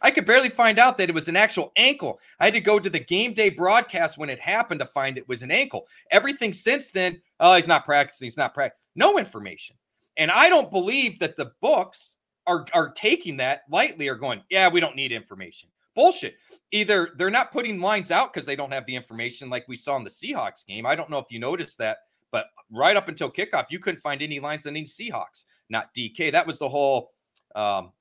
[0.00, 2.20] I could barely find out that it was an actual ankle.
[2.38, 5.26] I had to go to the game day broadcast when it happened to find it
[5.26, 5.86] was an ankle.
[6.12, 8.78] Everything since then, oh, he's not practicing, he's not practicing.
[8.94, 9.74] No information.
[10.18, 12.17] And I don't believe that the books
[12.48, 15.68] are are taking that lightly are going, yeah, we don't need information.
[15.94, 16.36] Bullshit.
[16.72, 19.96] Either they're not putting lines out because they don't have the information, like we saw
[19.96, 20.86] in the Seahawks game.
[20.86, 21.98] I don't know if you noticed that,
[22.30, 25.44] but right up until kickoff, you couldn't find any lines on any Seahawks.
[25.68, 26.32] Not DK.
[26.32, 27.12] That was the whole.
[27.54, 27.92] Um,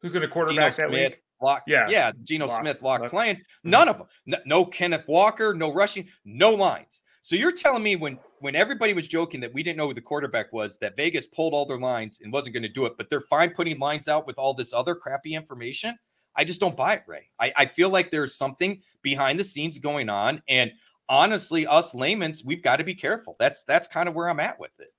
[0.00, 1.22] Who's going to quarterback Geno that Smith, week?
[1.40, 2.12] Lock, yeah, yeah.
[2.22, 3.36] Geno lock, Smith lock, lock playing.
[3.36, 3.70] Mm-hmm.
[3.70, 4.06] None of them.
[4.26, 5.54] No, no Kenneth Walker.
[5.54, 6.08] No rushing.
[6.24, 7.01] No lines.
[7.22, 10.00] So you're telling me when when everybody was joking that we didn't know who the
[10.00, 13.08] quarterback was, that Vegas pulled all their lines and wasn't going to do it, but
[13.08, 15.96] they're fine putting lines out with all this other crappy information.
[16.34, 17.28] I just don't buy it, Ray.
[17.38, 20.42] I, I feel like there's something behind the scenes going on.
[20.48, 20.72] And
[21.08, 23.36] honestly, us laymen's, we've got to be careful.
[23.38, 24.92] That's that's kind of where I'm at with it.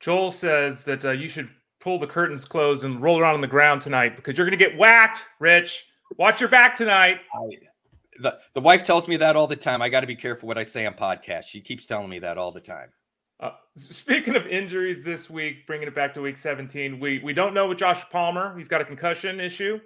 [0.00, 1.48] Joel says that uh, you should
[1.80, 4.62] pull the curtains closed and roll around on the ground tonight because you're going to
[4.62, 5.86] get whacked, Rich.
[6.18, 7.20] Watch your back tonight.
[7.34, 7.48] I,
[8.20, 9.82] the, the wife tells me that all the time.
[9.82, 11.44] I got to be careful what I say on podcast.
[11.44, 12.90] She keeps telling me that all the time.
[13.40, 17.52] Uh, speaking of injuries this week, bringing it back to week 17, we we don't
[17.52, 18.56] know with Josh Palmer.
[18.56, 19.80] He's got a concussion issue,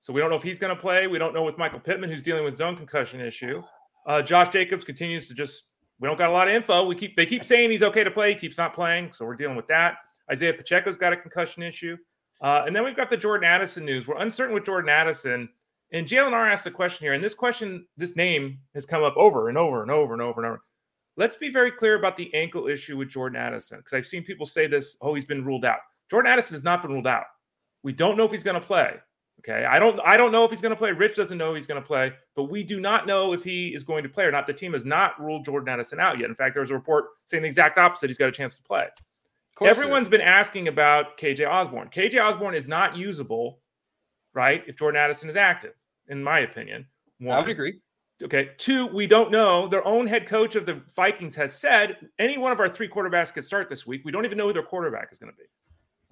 [0.00, 1.06] so we don't know if he's going to play.
[1.06, 3.62] We don't know with Michael Pittman, who's dealing with zone concussion issue.
[4.06, 5.68] Uh, Josh Jacobs continues to just
[5.98, 6.84] we don't got a lot of info.
[6.84, 9.34] We keep they keep saying he's okay to play, he keeps not playing, so we're
[9.34, 9.94] dealing with that.
[10.30, 11.96] Isaiah Pacheco's got a concussion issue,
[12.42, 14.06] uh, and then we've got the Jordan Addison news.
[14.06, 15.48] We're uncertain with Jordan Addison.
[15.94, 19.16] And Jalen R asked a question here, and this question, this name has come up
[19.16, 20.62] over and over and over and over and over.
[21.16, 24.44] Let's be very clear about the ankle issue with Jordan Addison, because I've seen people
[24.44, 25.78] say this, oh, he's been ruled out.
[26.10, 27.26] Jordan Addison has not been ruled out.
[27.84, 28.96] We don't know if he's going to play.
[29.38, 29.64] Okay.
[29.64, 30.90] I don't I don't know if he's going to play.
[30.90, 33.84] Rich doesn't know he's going to play, but we do not know if he is
[33.84, 34.48] going to play or not.
[34.48, 36.28] The team has not ruled Jordan Addison out yet.
[36.28, 38.10] In fact, there was a report saying the exact opposite.
[38.10, 38.86] He's got a chance to play.
[39.62, 41.88] Everyone's been asking about KJ Osborn.
[41.88, 43.60] KJ Osborn is not usable,
[44.32, 44.64] right?
[44.66, 45.74] If Jordan Addison is active
[46.08, 46.86] in my opinion.
[47.18, 47.36] One.
[47.36, 47.80] I would agree.
[48.22, 48.50] Okay.
[48.58, 49.68] Two, we don't know.
[49.68, 53.32] Their own head coach of the Vikings has said any one of our three quarterbacks
[53.32, 54.02] could start this week.
[54.04, 55.44] We don't even know who their quarterback is going to be.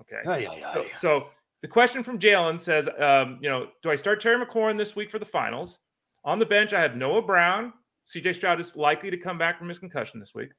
[0.00, 0.22] Okay.
[0.26, 1.26] Oh, yeah, yeah, so, so,
[1.62, 5.10] the question from Jalen says, um, you know, do I start Terry McLaurin this week
[5.10, 5.78] for the finals?
[6.24, 7.72] On the bench, I have Noah Brown.
[8.06, 10.50] CJ Stroud is likely to come back from his concussion this week.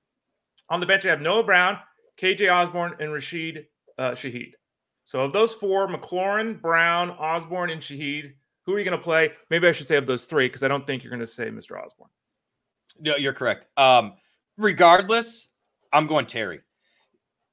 [0.69, 1.77] On the bench, I have Noah Brown,
[2.17, 3.65] KJ Osborn, and Rashid
[3.97, 4.53] uh, Shaheed.
[5.03, 8.33] So of those four, McLaurin, Brown, Osborn, and Shaheed,
[8.65, 9.31] who are you going to play?
[9.49, 11.49] Maybe I should say of those three because I don't think you're going to say
[11.49, 11.83] Mr.
[11.83, 12.09] Osborn.
[12.99, 13.65] No, you're correct.
[13.77, 14.13] Um,
[14.57, 15.49] regardless,
[15.91, 16.61] I'm going Terry.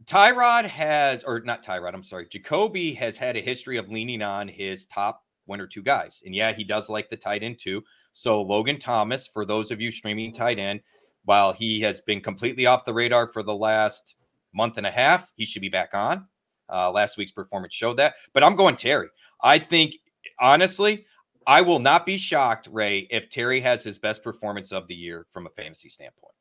[0.04, 4.48] Tyrod has, or not Tyrod, I'm sorry, Jacoby has had a history of leaning on
[4.48, 6.22] his top one or two guys.
[6.24, 7.82] And yeah, he does like the tight end too.
[8.12, 10.80] So Logan Thomas, for those of you streaming tight end,
[11.24, 14.16] while he has been completely off the radar for the last
[14.54, 16.26] month and a half, he should be back on.
[16.72, 18.14] Uh, last week's performance showed that.
[18.32, 19.08] But I'm going Terry.
[19.42, 19.94] I think
[20.40, 21.06] honestly,
[21.46, 25.26] I will not be shocked, Ray, if Terry has his best performance of the year
[25.30, 26.34] from a fantasy standpoint.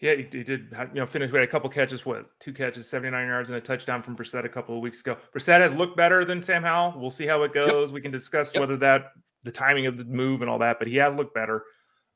[0.00, 0.74] Yeah, he, he did.
[0.94, 2.06] You know, finish with a couple catches.
[2.06, 5.00] What two catches, seventy nine yards, and a touchdown from Brissett a couple of weeks
[5.00, 5.16] ago.
[5.34, 6.94] Brissett has looked better than Sam Howell.
[6.98, 7.90] We'll see how it goes.
[7.90, 7.94] Yep.
[7.94, 8.60] We can discuss yep.
[8.60, 9.12] whether that
[9.42, 11.64] the timing of the move and all that, but he has looked better.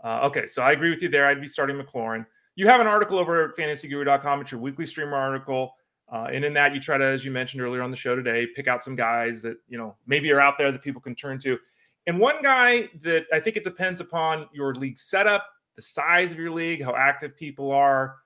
[0.02, 1.26] Uh, okay, so I agree with you there.
[1.26, 2.26] I'd be starting McLaurin.
[2.56, 4.42] You have an article over at fantasyguru.com.
[4.42, 5.74] It's your weekly streamer article.
[6.12, 8.46] Uh, and in that, you try to, as you mentioned earlier on the show today,
[8.54, 11.38] pick out some guys that you know maybe are out there that people can turn
[11.40, 11.58] to.
[12.06, 15.46] And one guy that I think it depends upon your league setup
[15.76, 18.16] the size of your league, how active people are.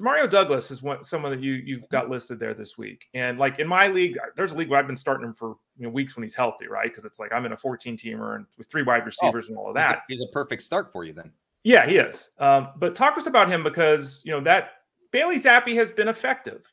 [0.00, 3.58] Demario Douglas is one someone that you you've got listed there this week, and like
[3.58, 6.14] in my league, there's a league where I've been starting him for you know weeks
[6.14, 6.86] when he's healthy, right?
[6.86, 9.48] Because it's like I'm in a 14 teamer and with three wide oh, receivers oh,
[9.48, 10.02] and all of that.
[10.06, 11.32] He's a, he's a, perfect start for you then.
[11.64, 12.30] Yeah, he is.
[12.38, 14.70] Um, but talk to us about him because you know that
[15.10, 16.70] Bailey Zappe has been effective.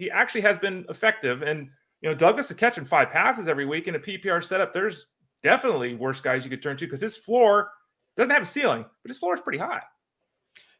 [0.00, 1.68] He actually has been effective, and
[2.00, 4.72] you know Douglas is catching five passes every week in a PPR setup.
[4.72, 5.08] There's
[5.42, 7.70] definitely worse guys you could turn to because his floor
[8.16, 9.82] doesn't have a ceiling, but his floor is pretty high.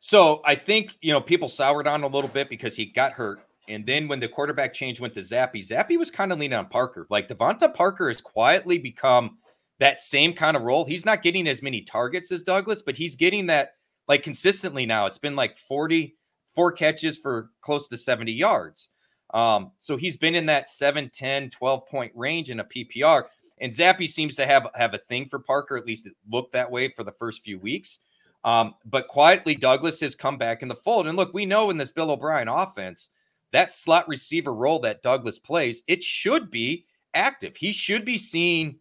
[0.00, 3.40] So I think you know people soured on a little bit because he got hurt,
[3.68, 6.70] and then when the quarterback change went to Zappe, Zappe was kind of leaning on
[6.70, 7.06] Parker.
[7.10, 9.36] Like DeVante Parker has quietly become
[9.80, 10.86] that same kind of role.
[10.86, 13.72] He's not getting as many targets as Douglas, but he's getting that
[14.08, 15.04] like consistently now.
[15.04, 16.16] It's been like 40,
[16.54, 18.88] four catches for close to 70 yards.
[19.32, 23.24] Um, so he's been in that 7, 10, 12 point range in a PPR.
[23.60, 26.70] And Zappe seems to have have a thing for Parker, at least it looked that
[26.70, 28.00] way for the first few weeks.
[28.42, 31.06] Um, but quietly, Douglas has come back in the fold.
[31.06, 33.10] And look, we know in this Bill O'Brien offense,
[33.52, 37.56] that slot receiver role that Douglas plays, it should be active.
[37.56, 38.76] He should be seeing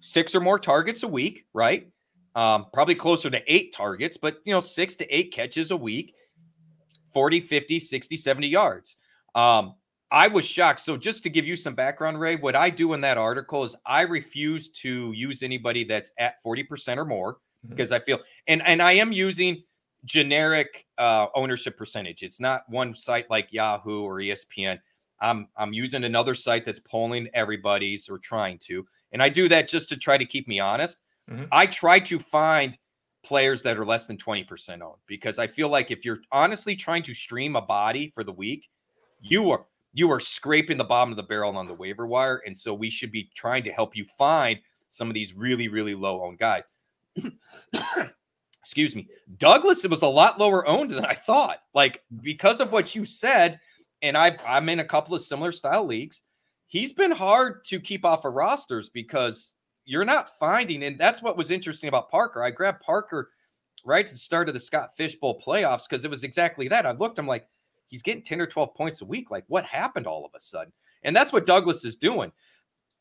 [0.00, 1.88] six or more targets a week, right?
[2.34, 6.14] Um, probably closer to eight targets, but you know, six to eight catches a week,
[7.12, 8.96] 40, 50, 60, 70 yards.
[9.34, 9.74] Um,
[10.10, 10.80] I was shocked.
[10.80, 13.76] So, just to give you some background, Ray, what I do in that article is
[13.86, 17.70] I refuse to use anybody that's at 40% or more mm-hmm.
[17.70, 19.62] because I feel and and I am using
[20.04, 22.22] generic uh, ownership percentage.
[22.22, 24.78] It's not one site like Yahoo or ESPN.
[25.20, 29.68] I'm I'm using another site that's polling everybody's or trying to, and I do that
[29.68, 30.98] just to try to keep me honest.
[31.30, 31.44] Mm-hmm.
[31.52, 32.76] I try to find
[33.22, 37.02] players that are less than 20% owned because I feel like if you're honestly trying
[37.04, 38.68] to stream a body for the week,
[39.20, 42.56] you are you are scraping the bottom of the barrel on the waiver wire, and
[42.56, 44.58] so we should be trying to help you find
[44.88, 46.64] some of these really really low owned guys.
[48.62, 49.08] excuse me,
[49.38, 51.58] Douglas it was a lot lower owned than I thought.
[51.74, 53.60] Like because of what you said,
[54.02, 56.22] and I I'm in a couple of similar style leagues.
[56.66, 59.54] He's been hard to keep off of rosters because
[59.84, 62.44] you're not finding, and that's what was interesting about Parker.
[62.44, 63.30] I grabbed Parker
[63.84, 66.86] right at the start of the Scott Fish Bowl playoffs because it was exactly that.
[66.86, 67.48] I looked, I'm like,
[67.90, 69.30] he's getting 10 or 12 points a week.
[69.30, 70.72] Like, what happened all of a sudden?
[71.02, 72.32] And that's what Douglas is doing.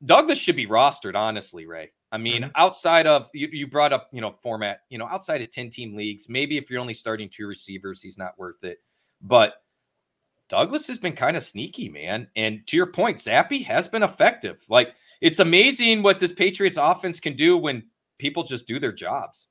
[0.04, 1.92] Douglas should be rostered, honestly, Ray.
[2.12, 2.52] I mean, mm-hmm.
[2.56, 5.96] outside of you, you brought up, you know, format, you know, outside of 10 team
[5.96, 8.80] leagues, maybe if you're only starting two receivers, he's not worth it.
[9.22, 9.56] But
[10.48, 12.28] Douglas has been kind of sneaky, man.
[12.36, 14.64] And to your point, Zappe has been effective.
[14.68, 17.84] Like it's amazing what this Patriots offense can do when
[18.18, 19.50] people just do their jobs.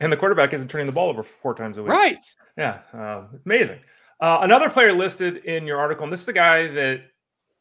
[0.00, 1.92] And the quarterback isn't turning the ball over four times a week.
[1.92, 2.26] Right.
[2.56, 2.80] Yeah.
[2.92, 3.78] Uh, amazing.
[4.20, 7.02] Uh, another player listed in your article, and this is the guy that,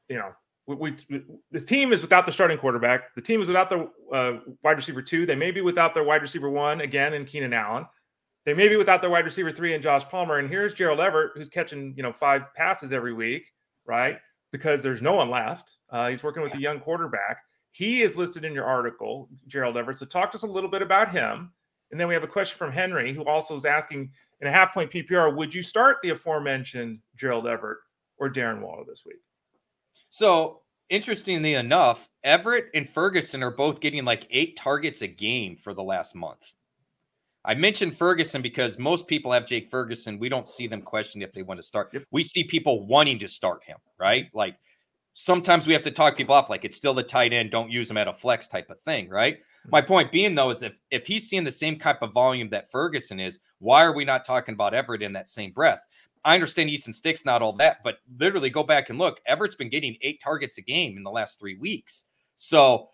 [0.10, 0.32] you know,
[0.68, 3.14] we, we, this team is without the starting quarterback.
[3.14, 5.26] The team is without the uh, wide receiver two.
[5.26, 7.86] They may be without their wide receiver one again in Keenan Allen.
[8.46, 10.38] They may be without their wide receiver three and Josh Palmer.
[10.40, 13.52] And here's Gerald Everett, who's catching you know five passes every week,
[13.86, 14.18] right?
[14.52, 15.78] Because there's no one left.
[15.90, 17.40] Uh, he's working with a young quarterback.
[17.72, 20.00] He is listed in your article, Gerald Everett.
[20.00, 21.52] So talk to us a little bit about him.
[21.92, 24.12] And then we have a question from Henry, who also is asking
[24.42, 27.80] in a half point PPR, would you start the aforementioned Gerald Everett
[28.18, 29.20] or Darren Waller this week?
[30.10, 35.74] So interestingly enough, Everett and Ferguson are both getting like eight targets a game for
[35.74, 36.54] the last month.
[37.44, 40.18] I mentioned Ferguson because most people have Jake Ferguson.
[40.18, 41.92] We don't see them question if they want to start.
[41.94, 42.04] Yep.
[42.12, 44.30] We see people wanting to start him, right?
[44.34, 44.58] Like
[45.16, 47.90] sometimes we have to talk people off, like it's still the tight end, don't use
[47.90, 49.40] him at a flex type of thing, right?
[49.64, 49.70] Hmm.
[49.72, 52.72] My point being though is if if he's seeing the same type of volume that
[52.72, 55.80] Ferguson is, why are we not talking about Everett in that same breath?
[56.24, 59.20] I understand Easton Stick's not all that, but literally go back and look.
[59.26, 62.06] Everett's been getting eight targets a game in the last three weeks.
[62.36, 62.90] So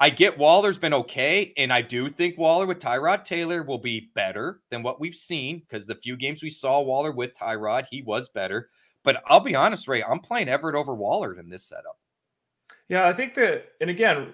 [0.00, 1.52] I get Waller's been okay.
[1.56, 5.58] And I do think Waller with Tyrod Taylor will be better than what we've seen
[5.60, 8.70] because the few games we saw Waller with Tyrod, he was better.
[9.04, 11.98] But I'll be honest, Ray, I'm playing Everett over Waller in this setup.
[12.88, 14.32] Yeah, I think that, and again,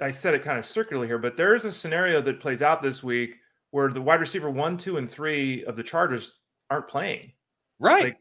[0.00, 2.82] I said it kind of circularly here, but there is a scenario that plays out
[2.82, 3.36] this week
[3.70, 6.36] where the wide receiver one, two, and three of the Chargers
[6.70, 7.32] aren't playing.
[7.78, 8.04] Right.
[8.04, 8.18] Like,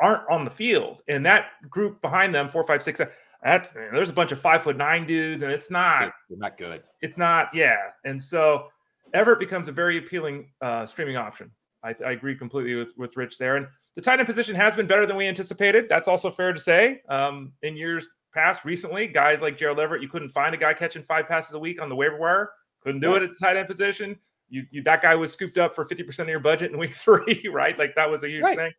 [0.00, 0.98] aren't on the field.
[1.08, 3.00] And that group behind them, four, five, six,
[3.42, 6.82] that's there's a bunch of five foot nine dudes, and it's not They're not good.
[7.02, 7.76] It's not, yeah.
[8.04, 8.68] And so
[9.14, 11.50] Everett becomes a very appealing uh, streaming option.
[11.86, 13.56] I, I, agree completely with, with Rich there.
[13.56, 15.86] And the tight end position has been better than we anticipated.
[15.88, 17.00] That's also fair to say.
[17.08, 21.02] Um, in years past, recently, guys like Gerald Everett, you couldn't find a guy catching
[21.02, 22.50] five passes a week on the waiver wire.
[22.82, 24.16] Couldn't do it at the tight end position
[24.48, 27.48] you, you that guy was scooped up for 50% of your budget in week three,
[27.50, 27.78] right?
[27.78, 28.56] Like that was a huge right.
[28.56, 28.72] thing.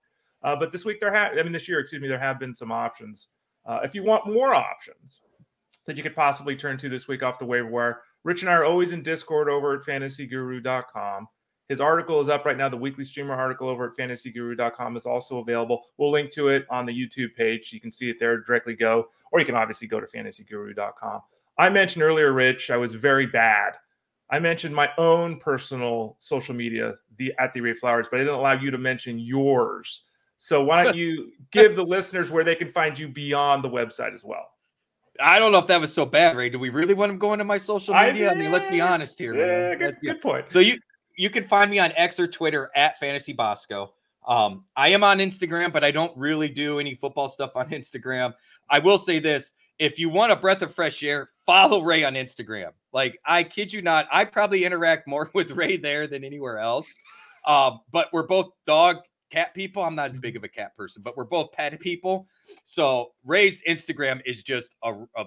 [0.44, 2.54] Uh, but this week there have, I mean, this year, excuse me, there have been
[2.54, 3.30] some options.
[3.66, 5.22] Uh, if you want more options
[5.86, 8.54] that you could possibly turn to this week off the waiver wire, Rich and I
[8.54, 11.28] are always in Discord over at fantasyguru.com.
[11.70, 12.70] His article is up right now.
[12.70, 15.84] The weekly streamer article over at fantasyguru.com is also available.
[15.98, 17.74] We'll link to it on the YouTube page.
[17.74, 21.22] You can see it there, directly go, or you can obviously go to fantasyguru.com.
[21.58, 23.74] I mentioned earlier, Rich, I was very bad.
[24.30, 28.36] I mentioned my own personal social media, the at the Ray Flowers, but I didn't
[28.36, 30.04] allow you to mention yours.
[30.38, 34.14] So why don't you give the listeners where they can find you beyond the website
[34.14, 34.50] as well?
[35.20, 36.50] I don't know if that was so bad, Ray.
[36.50, 38.30] Do we really want him going to my social media?
[38.30, 39.36] I, I mean, let's be honest here.
[39.36, 40.50] Yeah, good, good, point.
[40.50, 40.78] So you
[41.18, 43.94] you can find me on X or Twitter at Fantasy Bosco.
[44.26, 48.34] Um, I am on Instagram, but I don't really do any football stuff on Instagram.
[48.70, 52.14] I will say this: if you want a breath of fresh air, follow Ray on
[52.14, 52.72] Instagram.
[52.94, 56.94] Like I kid you not, I probably interact more with Ray there than anywhere else.
[57.46, 58.98] Um, but we're both dog
[59.32, 59.84] cat people.
[59.84, 62.28] I'm not as big of a cat person, but we're both pet people.
[62.66, 65.26] So Ray's Instagram is just a, a,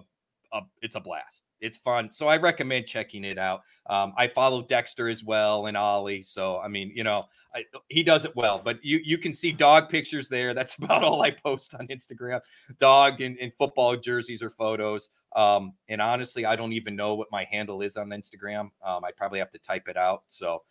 [0.53, 1.45] a it's a blast.
[1.61, 2.11] It's fun.
[2.11, 3.63] So I recommend checking it out.
[3.89, 6.23] Um, I follow Dexter as well and Ollie.
[6.23, 8.61] So I mean, you know, I, he does it well.
[8.65, 10.55] But you you can see dog pictures there.
[10.61, 12.41] That's about all I post on Instagram.
[12.79, 15.11] Dog and, and football jerseys or photos.
[15.37, 18.71] Um, and honestly, I don't even know what my handle is on Instagram.
[18.85, 20.25] Um, I probably have to type it out.
[20.29, 20.63] So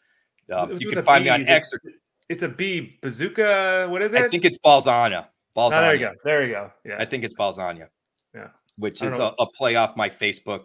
[0.53, 1.81] um, you can find me on X or
[2.29, 3.87] it's a B bazooka.
[3.89, 4.21] What is it?
[4.21, 5.25] I think it's Balzonja.
[5.57, 5.65] Balzonja.
[5.65, 6.11] Oh, there you go.
[6.23, 6.71] There you go.
[6.85, 6.97] Yeah.
[6.99, 7.87] I think it's Balzonja.
[8.35, 8.47] Yeah.
[8.80, 10.63] Which is a, a, play off my Facebook.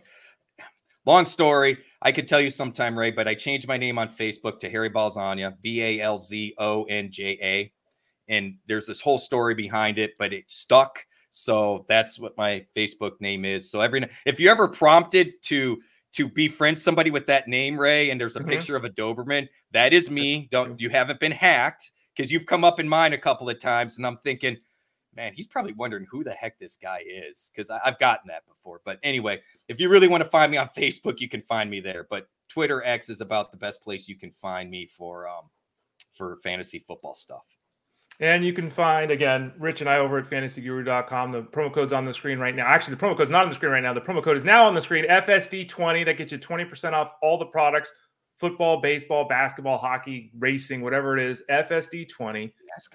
[1.06, 1.78] Long story.
[2.00, 4.88] I could tell you sometime, Ray, but I changed my name on Facebook to Harry
[4.88, 7.72] Balzonja, B A L Z O N J A.
[8.28, 11.04] And there's this whole story behind it, but it stuck.
[11.30, 13.70] So that's what my Facebook name is.
[13.70, 15.78] So every if you're ever prompted to
[16.14, 18.50] to befriend somebody with that name, Ray, and there's a mm-hmm.
[18.50, 19.48] picture of a Doberman.
[19.72, 20.48] That is me.
[20.52, 23.96] Don't you haven't been hacked because you've come up in mine a couple of times,
[23.96, 24.56] and I'm thinking,
[25.16, 28.80] man, he's probably wondering who the heck this guy is because I've gotten that before.
[28.84, 31.80] But anyway, if you really want to find me on Facebook, you can find me
[31.80, 32.06] there.
[32.08, 35.50] But Twitter X is about the best place you can find me for um
[36.16, 37.42] for fantasy football stuff.
[38.20, 41.32] And you can find again Rich and I over at fantasyguru.com.
[41.32, 42.66] The promo code's on the screen right now.
[42.66, 43.92] Actually, the promo code's not on the screen right now.
[43.92, 45.06] The promo code is now on the screen.
[45.08, 47.92] FSD20 that gets you 20% off all the products
[48.36, 51.42] football, baseball, basketball, hockey, racing, whatever it is.
[51.50, 52.52] FSD20.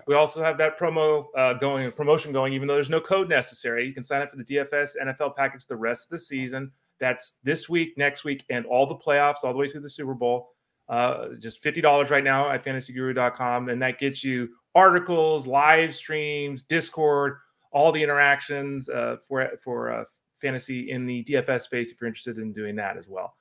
[0.07, 3.85] We also have that promo uh, going, promotion going, even though there's no code necessary.
[3.85, 6.71] You can sign up for the DFS NFL package the rest of the season.
[6.99, 10.13] That's this week, next week, and all the playoffs, all the way through the Super
[10.13, 10.49] Bowl.
[10.89, 13.69] Uh, just $50 right now at fantasyguru.com.
[13.69, 17.37] And that gets you articles, live streams, Discord,
[17.71, 20.03] all the interactions uh, for for uh,
[20.41, 21.91] fantasy in the DFS space.
[21.91, 23.35] If you're interested in doing that as well.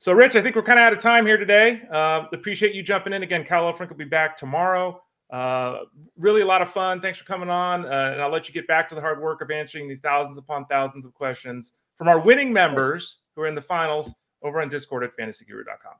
[0.00, 1.82] So, Rich, I think we're kind of out of time here today.
[1.92, 3.44] Uh, appreciate you jumping in again.
[3.44, 4.98] Kyle Elfrink will be back tomorrow.
[5.28, 5.80] Uh,
[6.16, 7.02] really a lot of fun.
[7.02, 9.42] Thanks for coming on, uh, and I'll let you get back to the hard work
[9.42, 13.54] of answering the thousands upon thousands of questions from our winning members who are in
[13.54, 15.92] the finals over on Discord at fantasyguru.com.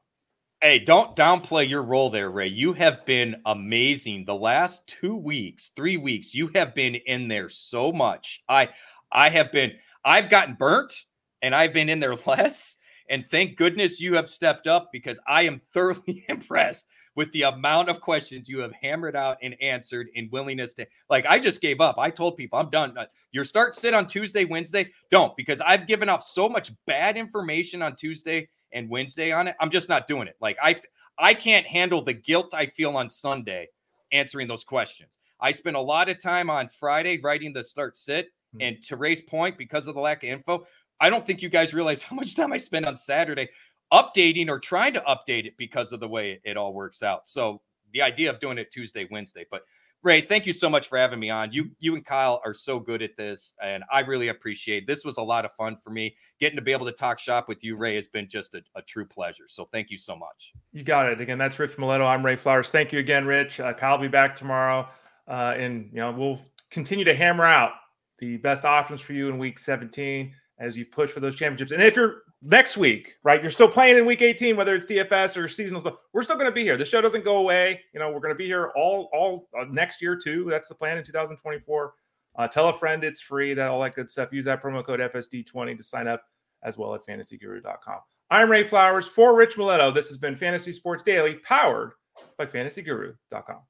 [0.63, 2.49] Hey, don't downplay your role there, Ray.
[2.49, 6.35] You have been amazing the last two weeks, three weeks.
[6.35, 8.43] You have been in there so much.
[8.49, 8.71] I,
[9.13, 9.73] I have been.
[10.03, 11.05] I've gotten burnt,
[11.43, 12.79] and I've been in there less.
[13.11, 16.87] And thank goodness you have stepped up because I am thoroughly impressed
[17.17, 21.27] with the amount of questions you have hammered out and answered in willingness to like
[21.27, 21.99] I just gave up.
[21.99, 22.97] I told people I'm done.
[22.97, 24.91] Uh, your start sit on Tuesday, Wednesday.
[25.11, 29.57] Don't because I've given off so much bad information on Tuesday and Wednesday on it.
[29.59, 30.37] I'm just not doing it.
[30.41, 30.81] Like I
[31.19, 33.69] I can't handle the guilt I feel on Sunday
[34.13, 35.19] answering those questions.
[35.41, 38.27] I spent a lot of time on Friday writing the start sit.
[38.55, 38.63] Mm-hmm.
[38.63, 40.67] And to Ray's point, because of the lack of info,
[41.01, 43.49] I don't think you guys realize how much time I spend on Saturday
[43.93, 47.27] updating or trying to update it because of the way it, all works out.
[47.27, 47.61] So
[47.93, 49.63] the idea of doing it Tuesday, Wednesday, but
[50.03, 51.53] Ray, thank you so much for having me on.
[51.53, 54.85] You you and Kyle are so good at this, and I really appreciate.
[54.85, 54.87] It.
[54.87, 56.17] This was a lot of fun for me.
[56.41, 58.81] Getting to be able to talk shop with you, Ray, has been just a, a
[58.81, 59.45] true pleasure.
[59.47, 60.55] So thank you so much.
[60.73, 61.21] You got it.
[61.21, 62.07] Again, that's Rich Maletto.
[62.07, 62.71] I'm Ray Flowers.
[62.71, 63.61] Thank you again, Rich.
[63.61, 64.89] Uh, Kyle will be back tomorrow,
[65.29, 66.41] uh, and you know we'll
[66.71, 67.73] continue to hammer out
[68.21, 71.73] the best options for you in Week 17 as you push for those championships.
[71.73, 73.41] And if you're next week, right?
[73.41, 75.95] You're still playing in week 18, whether it's DFS or seasonal stuff.
[76.13, 76.77] We're still going to be here.
[76.77, 77.81] The show doesn't go away.
[77.93, 80.47] You know, we're going to be here all all uh, next year too.
[80.49, 81.95] That's the plan in 2024.
[82.39, 83.55] Uh, tell a friend it's free.
[83.55, 84.29] That all that good stuff.
[84.33, 86.23] Use that promo code FSD20 to sign up
[86.63, 87.99] as well at fantasyguru.com.
[88.31, 89.93] I'm Ray Flowers for Rich Maletto.
[89.93, 91.93] This has been Fantasy Sports Daily, powered
[92.39, 93.61] by fantasyguru.com.